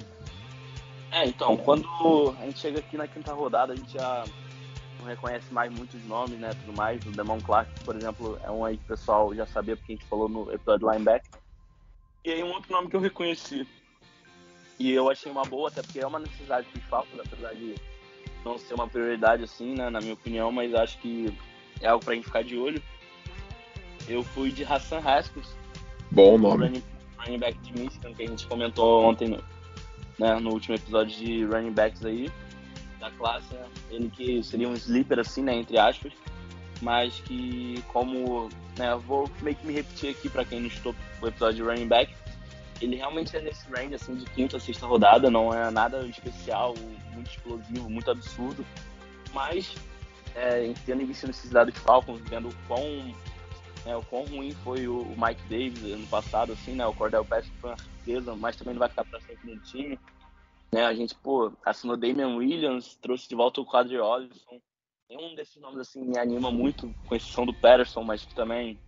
[1.12, 1.88] É, então, quando
[2.40, 4.24] a gente chega aqui na quinta rodada, a gente já
[5.00, 7.04] não reconhece mais muitos nomes, né, tudo mais.
[7.06, 9.96] O Demon Clark, por exemplo, é um aí que o pessoal já sabia porque a
[9.96, 11.30] gente falou no episódio linebacker.
[12.26, 13.68] E aí um outro nome que eu reconheci
[14.80, 17.76] e eu achei uma boa, até porque é uma necessidade que falta, apesar de
[18.46, 21.34] não ser uma prioridade assim, né, na minha opinião, mas acho que
[21.82, 22.82] é algo pra gente ficar de olho.
[24.08, 25.48] Eu fui de Hassan Haskins.
[26.12, 26.66] Bom nome.
[26.66, 26.84] Running,
[27.18, 29.44] running back de Michigan, que a gente comentou ontem no,
[30.20, 32.32] né, no último episódio de running backs aí
[33.00, 33.66] da classe, né?
[33.90, 36.14] Ele que seria um sleeper assim, né, entre aspas,
[36.82, 41.28] mas que como, né, vou meio que me repetir aqui para quem não estou o
[41.28, 42.14] episódio de running back,
[42.82, 46.74] ele realmente é nesse range assim de quinta a sexta rodada, não é nada especial,
[47.14, 48.66] muito explosivo, muito absurdo,
[49.34, 49.76] mas
[50.36, 52.84] é, tendo visto nesses dados de Falcons, vendo o quão,
[53.86, 57.26] né, o quão ruim foi o, o, Mike Davis ano passado, assim, né, o Cordell
[57.26, 60.00] Patterson foi uma certeza, mas também não vai ficar para sempre no time,
[60.74, 60.86] né?
[60.86, 64.60] A gente, pô, assinou Damian Williams, trouxe de volta o Quadri Olson.
[65.08, 68.80] Nenhum desses nomes, assim, me anima muito, com exceção do Patterson, mas que também,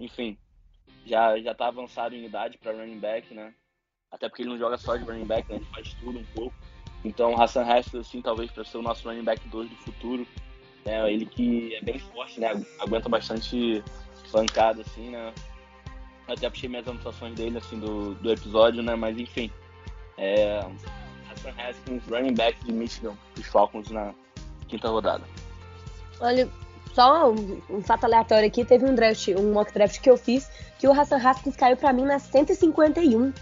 [0.00, 0.36] enfim,
[1.06, 3.54] já, já tá avançado em idade para running back, né?
[4.10, 5.56] Até porque ele não joga só de running back, né?
[5.56, 6.56] Ele faz tudo um pouco.
[7.04, 10.26] Então, Hassan Haskins, assim, talvez para ser o nosso running back 2 do futuro.
[10.84, 11.12] Né?
[11.12, 12.48] Ele que é bem forte, né?
[12.80, 13.84] Aguenta bastante
[14.30, 15.32] pancada, assim, né?
[16.28, 18.94] Até puxei minhas anotações dele, assim, do, do episódio, né?
[18.94, 19.50] Mas, enfim,
[20.16, 20.60] é,
[21.30, 24.14] Hassan Haskins, running back de Michigan, dos Falcons na
[24.68, 25.24] quinta rodada.
[26.20, 26.48] Olha,
[26.94, 30.50] só um, um, fato aleatório aqui, teve um draft, um mock draft que eu fiz,
[30.78, 33.32] que o Hassan Haskins caiu para mim na 151.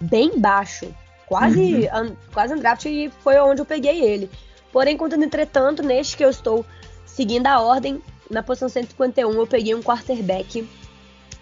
[0.00, 0.94] Bem baixo.
[1.26, 2.04] Quase, uhum.
[2.04, 4.30] um, quase um draft e foi onde eu peguei ele.
[4.72, 6.64] Porém, contudo, entretanto, neste que eu estou
[7.04, 8.00] seguindo a ordem,
[8.30, 10.68] na posição 151 eu peguei um quarterback.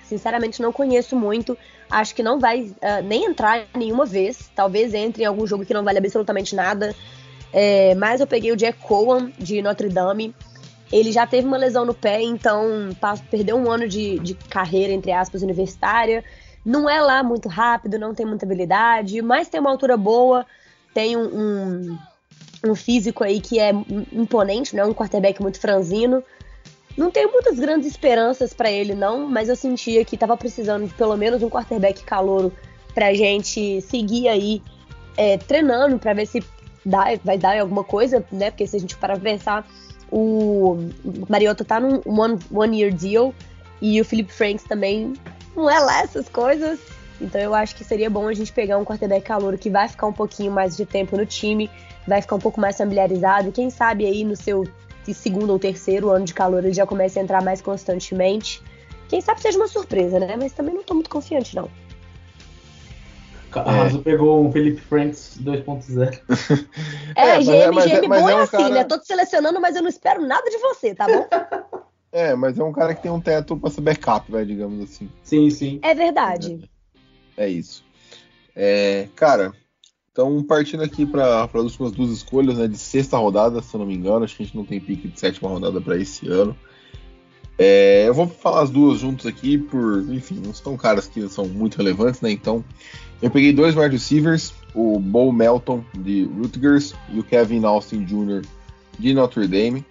[0.05, 1.57] Sinceramente, não conheço muito.
[1.91, 4.51] Acho que não vai uh, nem entrar nenhuma vez.
[4.55, 6.95] Talvez entre em algum jogo que não vale absolutamente nada.
[7.53, 10.35] É, mas eu peguei o Jack Cohen, de Notre Dame.
[10.93, 12.91] Ele já teve uma lesão no pé, então
[13.31, 16.25] perdeu um ano de, de carreira, entre aspas, universitária.
[16.65, 20.47] Não é lá muito rápido, não tem muita habilidade, mas tem uma altura boa,
[20.93, 21.99] tem um, um,
[22.71, 23.71] um físico aí que é
[24.13, 24.85] imponente, né?
[24.85, 26.23] Um quarterback muito franzino.
[26.97, 30.95] Não tenho muitas grandes esperanças para ele, não, mas eu sentia que estava precisando de
[30.95, 32.53] pelo menos um quarterback calouro
[32.95, 34.63] pra gente seguir aí
[35.17, 36.43] é, treinando para ver se
[36.85, 38.51] dá, vai dar alguma coisa, né?
[38.51, 39.67] Porque se a gente parar pra pensar,
[40.11, 40.89] o
[41.29, 43.35] Mariota tá num one, one year deal
[43.81, 45.15] e o Philip Franks também
[45.57, 46.79] não é lá essas coisas.
[47.21, 50.07] Então eu acho que seria bom a gente pegar um quarterback calouro que vai ficar
[50.07, 51.71] um pouquinho mais de tempo no time,
[52.07, 54.65] vai ficar um pouco mais familiarizado, quem sabe aí no seu
[55.13, 58.63] segundo ou terceiro ano de calor ele já começa a entrar mais constantemente.
[59.09, 60.37] Quem sabe seja uma surpresa, né?
[60.37, 61.69] Mas também não tô muito confiante, não.
[63.53, 64.03] Arraso é.
[64.03, 66.21] pegou um Felipe Franks 2.0.
[67.17, 68.69] É, é, GM, é, mas, GM mas bom é, é assim, cara...
[68.71, 68.85] né?
[68.85, 71.27] Tô te selecionando, mas eu não espero nada de você, tá bom?
[72.11, 75.11] É, mas é um cara que tem um teto pra ser backup, vai, digamos assim.
[75.25, 75.81] Sim, sim.
[75.83, 76.71] É verdade.
[77.37, 77.85] É, é isso.
[78.55, 79.53] É, cara,
[80.15, 83.87] então, partindo aqui para as últimas duas escolhas, né, de sexta rodada, se eu não
[83.87, 86.57] me engano, acho que a gente não tem pique de sétima rodada para esse ano.
[87.59, 91.49] É, eu vou falar as duas juntas aqui, por, enfim, não são caras que são
[91.49, 92.31] muito relevantes, né?
[92.31, 92.65] Então,
[93.21, 98.43] eu peguei dois wide receivers, o Bo Melton de Rutgers e o Kevin Austin Jr.
[98.97, 99.85] de Notre Dame.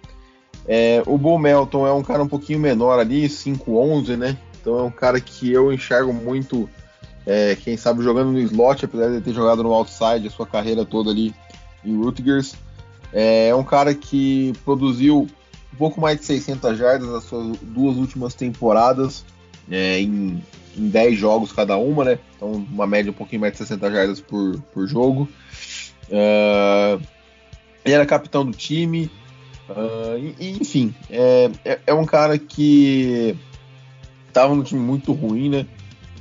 [0.66, 4.38] É, o Bo Melton é um cara um pouquinho menor ali, 5'11", né?
[4.58, 6.66] Então é um cara que eu enxergo muito
[7.26, 10.84] é, quem sabe jogando no slot, apesar de ter jogado no outside a sua carreira
[10.84, 11.34] toda ali
[11.84, 12.54] em Rutgers.
[13.12, 15.28] É, é um cara que produziu
[15.72, 19.24] um pouco mais de 600 jardas nas suas duas últimas temporadas,
[19.70, 20.42] é, em,
[20.76, 22.18] em 10 jogos cada uma, né?
[22.36, 25.28] Então, uma média um pouquinho mais de 60 jardas por, por jogo.
[26.08, 27.02] Uh,
[27.84, 29.10] ele era capitão do time.
[29.68, 33.34] Uh, enfim, é, é, é, um cara que
[34.28, 35.66] estava num time muito ruim, né?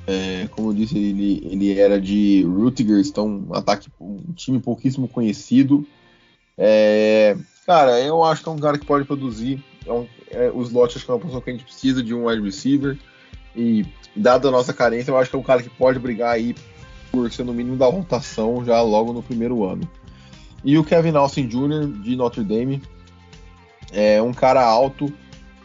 [0.05, 5.07] É, como eu disse, ele, ele era de Rutgers, então um ataque, um time pouquíssimo
[5.07, 5.87] conhecido.
[6.57, 9.63] É, cara, eu acho que é um cara que pode produzir.
[9.85, 12.13] É um, é, os lotes acho que é uma posição que a gente precisa de
[12.13, 12.97] um wide receiver.
[13.55, 13.85] E
[14.15, 16.55] dada a nossa carência, eu acho que é um cara que pode brigar aí
[17.11, 19.87] por ser no mínimo da rotação já logo no primeiro ano.
[20.63, 22.81] E o Kevin Austin Jr., de Notre Dame.
[23.91, 25.13] É um cara alto,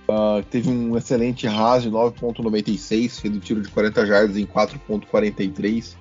[0.08, 5.94] uh, teve um excelente RAS de 9.96, fez o tiro de 40 jardas em 4.43.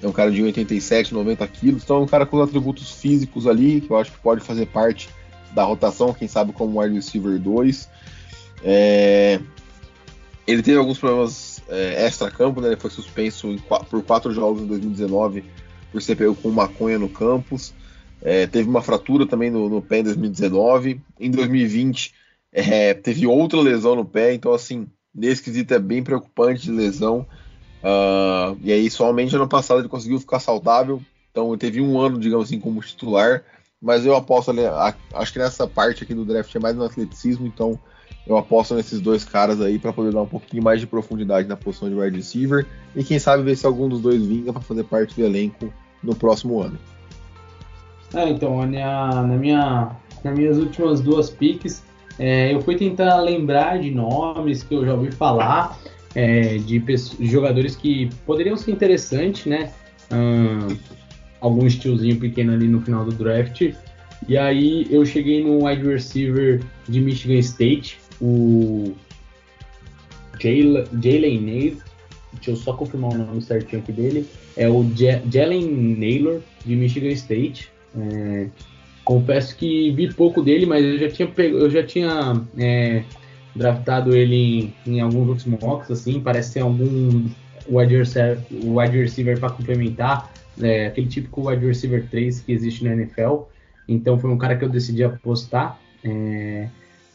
[0.00, 3.80] É um cara de 87, 90 quilos, então é um cara com atributos físicos ali,
[3.80, 5.08] que eu acho que pode fazer parte
[5.52, 7.88] da rotação, quem sabe como wide receiver 2.
[8.62, 9.40] É...
[10.46, 12.68] Ele teve alguns problemas é, extra-campo, né?
[12.68, 13.56] Ele foi suspenso
[13.90, 15.44] por quatro jogos em 2019
[15.92, 17.74] por ser pego com maconha no campus.
[18.22, 21.00] É, teve uma fratura também no, no, pé em 2019.
[21.20, 22.14] Em 2020
[22.52, 27.26] é, teve outra lesão no pé, então assim, nesse quesito é bem preocupante de lesão.
[27.82, 32.46] Uh, e aí, somente ano passado ele conseguiu ficar saudável, então teve um ano, digamos
[32.46, 33.42] assim, como titular.
[33.80, 34.62] Mas eu aposto ali,
[35.14, 37.78] acho que nessa parte aqui do draft é mais no atleticismo, então
[38.26, 41.56] eu aposto nesses dois caras aí para poder dar um pouquinho mais de profundidade na
[41.56, 44.82] posição de wide receiver e quem sabe ver se algum dos dois vinga para fazer
[44.84, 45.72] parte do elenco
[46.02, 46.78] no próximo ano.
[48.12, 51.82] É, então, minha, na minha, nas minhas últimas duas picks,
[52.18, 55.78] é, eu fui tentar lembrar de nomes que eu já ouvi falar,
[56.14, 56.82] é, de
[57.20, 59.70] jogadores que poderiam ser interessantes, né?
[61.40, 63.72] Algum estilozinho pequeno ali no final do draft.
[64.26, 68.94] E aí eu cheguei no wide receiver de Michigan State, o
[70.40, 71.82] Jalen Naylor.
[72.32, 74.26] Deixa eu só confirmar o nome certinho aqui dele.
[74.56, 74.84] É o
[75.30, 77.70] Jalen Naylor, de Michigan State.
[77.96, 78.48] É,
[79.08, 83.02] confesso que vi pouco dele, mas eu já tinha, eu já tinha é,
[83.56, 87.26] draftado ele em, em, alguns outros mocks, assim, parece ser algum
[87.70, 90.30] wide receiver, wide receiver para complementar,
[90.60, 93.44] é, aquele típico wide receiver 3 que existe na NFL.
[93.88, 95.80] Então foi um cara que eu decidi apostar.
[96.04, 96.68] É,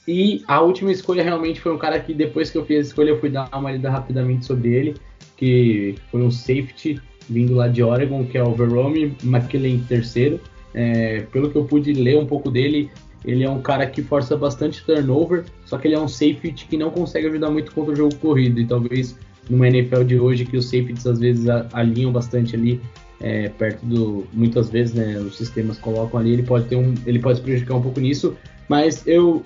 [0.07, 3.09] e a última escolha realmente foi um cara que depois que eu fiz a escolha
[3.09, 4.95] eu fui dar uma lida rapidamente sobre ele,
[5.37, 10.41] que foi um safety vindo lá de Oregon, que é o Verome McKillen III.
[10.73, 12.89] É, pelo que eu pude ler um pouco dele,
[13.25, 16.77] ele é um cara que força bastante turnover, só que ele é um safety que
[16.77, 18.59] não consegue ajudar muito contra o jogo corrido.
[18.59, 19.17] E talvez
[19.49, 22.81] numa NFL de hoje que os safeties às vezes alinham bastante ali
[23.21, 27.19] é, perto do, muitas vezes, né, os sistemas colocam ali, ele pode ter um, ele
[27.19, 28.35] pode prejudicar um pouco nisso.
[28.67, 29.43] Mas eu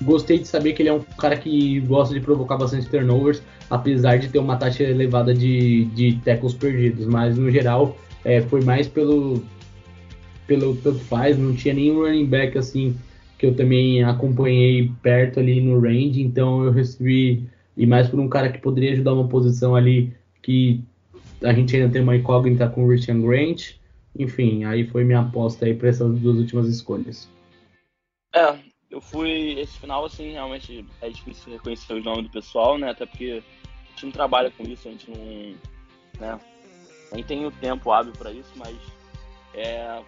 [0.00, 4.18] gostei de saber que ele é um cara que gosta de provocar bastante turnovers, apesar
[4.18, 7.06] de ter uma taxa elevada de, de tackles perdidos.
[7.06, 9.42] Mas no geral é, foi mais pelo
[10.48, 12.96] pelo tanto faz, não tinha nenhum running back assim
[13.38, 18.28] que eu também acompanhei perto ali no range, então eu recebi e mais por um
[18.28, 20.82] cara que poderia ajudar uma posição ali que
[21.44, 23.74] a gente ainda tem uma incógnita com o Richard Grant.
[24.18, 27.30] Enfim, aí foi minha aposta aí para essas duas últimas escolhas.
[28.34, 28.58] É,
[28.90, 32.90] eu fui esse final assim, realmente é difícil reconhecer o nome do pessoal, né?
[32.90, 33.40] Até porque
[33.86, 35.54] a gente não trabalha com isso, a gente não,
[36.20, 36.40] né?
[37.12, 38.76] Nem tem o tempo hábil para isso, mas
[39.54, 40.02] é,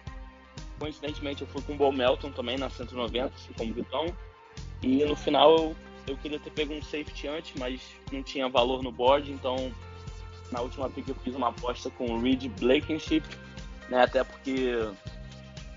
[0.81, 4.07] coincidentemente eu fui com o Bo Melton também na 190, assim como Vitão.
[4.81, 5.75] E no final eu,
[6.07, 7.79] eu queria ter pego um safety antes, mas
[8.11, 9.71] não tinha valor no board, então
[10.51, 13.23] na última pick eu fiz uma aposta com o Reed Blankenship,
[13.89, 14.01] né?
[14.01, 14.71] Até porque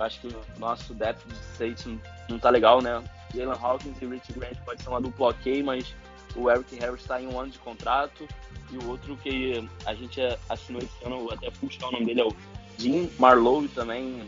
[0.01, 2.01] acho que o nosso depth de safety
[2.31, 3.05] não tá legal, né?
[3.35, 5.95] Jalen Hawkins e Rich Grant pode ser uma dupla ok, mas
[6.35, 8.27] o Eric Harris está em um ano de contrato
[8.73, 12.25] e o outro que a gente assinou esse ano, até puxar o nome dele é
[12.25, 12.35] o
[12.79, 14.27] Jim Marlowe também,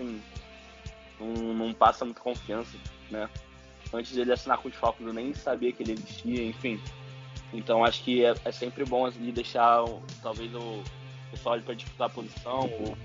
[0.00, 0.22] assim,
[1.18, 2.76] não, não passa muita confiança,
[3.10, 3.28] né?
[3.92, 6.80] Antes dele assinar com os Falcons, eu nem sabia que ele existia, enfim.
[7.52, 9.84] Então acho que é, é sempre bom assim, deixar
[10.22, 10.82] talvez o
[11.30, 12.96] pessoal ali para disputar a posição, ou,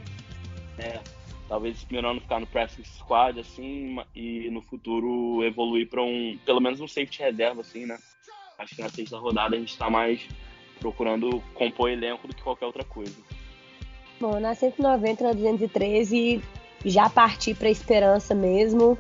[0.78, 1.02] né,
[1.48, 6.80] talvez esse ficar no practice squad assim e no futuro evoluir para um pelo menos
[6.80, 7.98] um safety reserva assim, né?
[8.58, 10.28] Acho que na sexta rodada a gente está mais
[10.80, 13.16] procurando compor elenco do que qualquer outra coisa.
[14.20, 16.42] Bom, na 190, na 213,
[16.86, 18.98] já parti para esperança mesmo.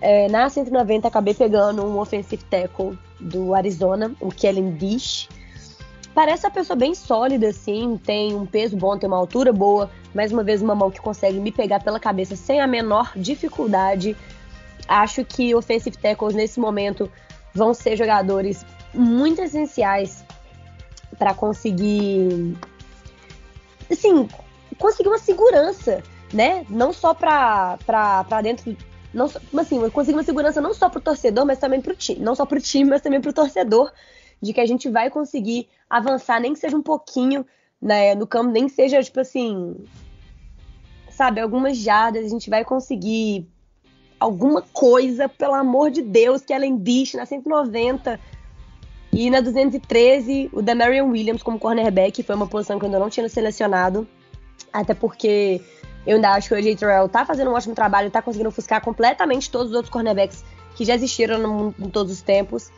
[0.00, 5.28] É, na 190 acabei pegando um offensive tackle do Arizona, o Kellen Dish.
[6.14, 9.90] Parece uma pessoa bem sólida, assim, tem um peso bom, tem uma altura boa.
[10.14, 14.16] Mais uma vez, uma mão que consegue me pegar pela cabeça sem a menor dificuldade.
[14.86, 17.10] Acho que offensive tackles nesse momento
[17.52, 20.24] vão ser jogadores muito essenciais
[21.18, 22.56] para conseguir,
[23.90, 24.28] assim,
[24.78, 26.02] conseguir uma segurança
[26.34, 26.66] né?
[26.68, 27.78] Não só para
[28.42, 28.76] dentro.
[29.12, 32.20] Não, assim, conseguir uma segurança não só para o torcedor, mas também para o time.
[32.20, 33.92] Não só para o time, mas também para o torcedor,
[34.42, 37.46] de que a gente vai conseguir avançar, nem que seja um pouquinho
[37.80, 39.76] né, no campo, nem que seja, tipo assim,
[41.10, 43.46] sabe, algumas jardas, a gente vai conseguir
[44.18, 48.18] alguma coisa, pelo amor de Deus, que ela diz na 190
[49.12, 53.10] e na 213, o Demarion Williams como cornerback, foi uma posição que eu ainda não
[53.10, 54.08] tinha selecionado,
[54.72, 55.60] até porque
[56.06, 58.80] Eu ainda acho que o AJ Terrell tá fazendo um ótimo trabalho, tá conseguindo ofuscar
[58.82, 60.44] completamente todos os outros cornerbacks
[60.74, 62.70] que já existiram no, em todos os tempos.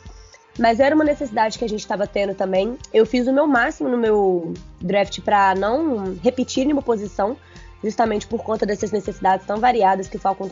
[0.58, 2.78] Mas era uma necessidade que a gente estava tendo também.
[2.92, 7.36] Eu fiz o meu máximo no meu draft para não repetir nenhuma posição,
[7.82, 10.46] justamente por conta dessas necessidades tão variadas que o Falcon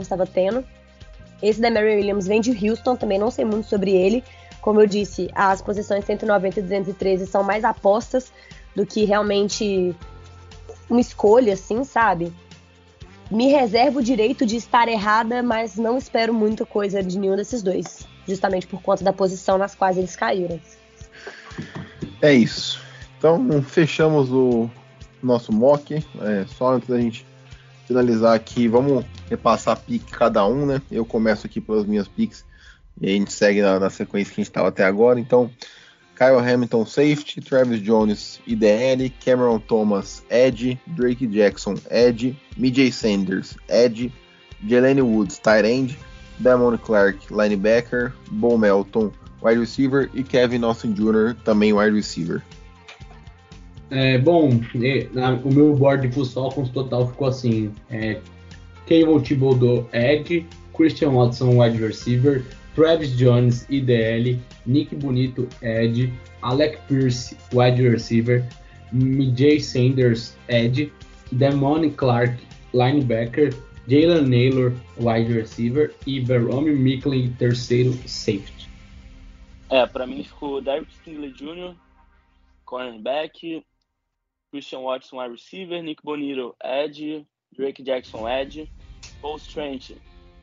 [0.00, 0.64] estava tendo.
[1.42, 4.24] Esse da Mary Williams vem de Houston, também não sei muito sobre ele.
[4.60, 8.32] Como eu disse, as posições 190 e 213 são mais apostas
[8.76, 9.94] do que realmente
[10.92, 12.32] uma escolha, assim, sabe?
[13.30, 17.62] Me reservo o direito de estar errada, mas não espero muita coisa de nenhum desses
[17.62, 20.60] dois, justamente por conta da posição nas quais eles caíram.
[22.20, 22.80] É isso.
[23.16, 24.70] Então, fechamos o
[25.22, 25.94] nosso mock.
[25.94, 27.26] É, só antes da gente
[27.86, 30.82] finalizar aqui, vamos repassar a pick cada um, né?
[30.90, 32.44] Eu começo aqui pelas minhas picks
[33.00, 35.18] e a gente segue na, na sequência que a gente estava até agora.
[35.18, 35.50] Então,
[36.22, 44.12] Kyle Hamilton, safety, Travis Jones, IDL, Cameron Thomas, edge, Drake Jackson, edge, MJ Sanders, edge,
[44.64, 45.96] Jelani Woods, tight end,
[46.40, 52.40] Damon Clark, linebacker, Bo Melton, wide receiver e Kevin Austin Jr., também wide receiver.
[53.90, 54.60] É, bom,
[55.12, 58.20] na, o meu board de full com total ficou assim: é,
[58.86, 62.44] Cable Thibodeau, Edge, Christian Watson, wide receiver,
[62.76, 68.46] Travis Jones, IDL, Nick Bonito, Edge, Alec Pierce, wide receiver,
[68.92, 70.92] MJ Sanders, Edge,
[71.32, 72.32] Demone Clark,
[72.72, 73.54] linebacker,
[73.88, 78.68] Jalen Naylor, wide receiver e Verome Micklin, terceiro safety.
[79.70, 81.74] É, para mim ficou Derek Stingley Jr.,
[82.66, 83.64] cornerback,
[84.50, 88.70] Christian Watson, wide receiver, Nick Bonito, edge, Drake Jackson, edge,
[89.20, 89.96] Paul Strange,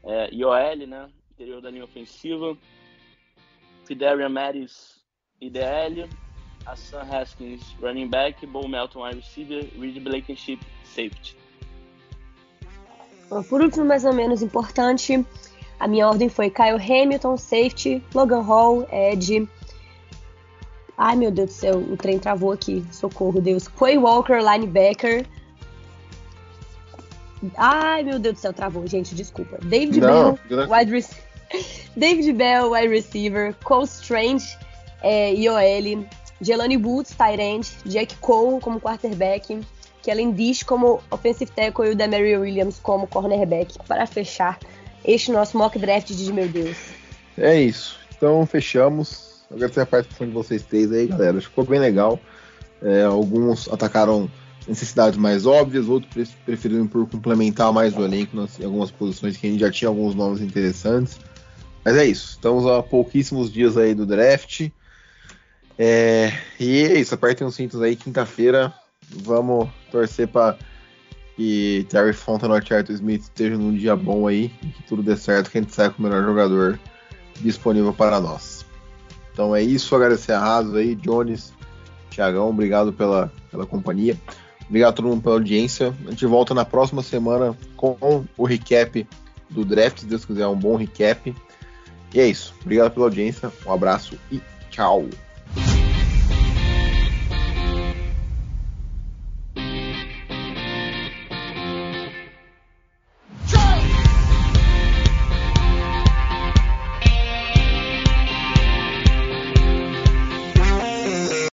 [0.04, 2.58] é, IOL, né, interior da linha ofensiva,
[3.90, 5.00] Fidarian Mattis,
[5.42, 6.08] IDL,
[6.66, 11.36] Hassan Haskins, running back, Bo Melton, wide receiver, Reed Blankenship, safety.
[13.50, 15.26] Por último, mais ou menos importante,
[15.80, 19.48] a minha ordem foi Kyle Hamilton, safety, Logan Hall, edge,
[21.02, 22.86] Ai, meu Deus do céu, o trem travou aqui.
[22.92, 23.70] Socorro, Deus.
[23.70, 25.26] Quay Walker, linebacker.
[27.56, 29.58] Ai, meu Deus do céu, travou, gente, desculpa.
[29.64, 30.38] David Bell,
[30.68, 31.24] wide receiver.
[32.00, 33.54] David Bell, wide receiver.
[33.64, 34.58] Cole Strange,
[35.04, 35.34] é.
[36.42, 37.68] Jelani Woods, tight end.
[37.86, 39.60] Jack Cole como quarterback.
[40.02, 43.78] Kellen Dish como offensive tackle e o Demery Williams como cornerback.
[43.88, 44.58] Para fechar
[45.04, 46.78] este nosso mock draft de meu Deus.
[47.38, 48.00] É isso.
[48.16, 51.38] Então fechamos Agradecer a participação de vocês três aí, galera.
[51.38, 52.20] Acho que ficou bem legal.
[52.82, 54.30] É, alguns atacaram
[54.68, 59.50] necessidades mais óbvias, outros preferiram por complementar mais o elenco em algumas posições que a
[59.50, 61.20] gente já tinha alguns nomes interessantes.
[61.84, 62.32] Mas é isso.
[62.32, 64.70] Estamos a pouquíssimos dias aí do draft.
[65.78, 67.14] É, e é isso.
[67.16, 67.96] Apertem os cintos aí.
[67.96, 68.74] Quinta-feira
[69.10, 70.58] vamos torcer para
[71.36, 74.50] que Terry Fontenot e Arthur Smith estejam num dia bom aí.
[74.50, 75.50] Que tudo dê certo.
[75.50, 76.80] Que a gente saia com o melhor jogador
[77.42, 78.66] disponível para nós.
[79.32, 81.54] Então é isso, agradecer a Raso aí, Jones,
[82.10, 84.18] Tiagão, obrigado pela, pela companhia.
[84.68, 85.96] Obrigado a todo mundo pela audiência.
[86.06, 89.08] A gente volta na próxima semana com o recap
[89.50, 91.34] do draft, se Deus quiser, um bom recap.
[92.14, 92.54] E é isso.
[92.62, 95.06] Obrigado pela audiência, um abraço e tchau.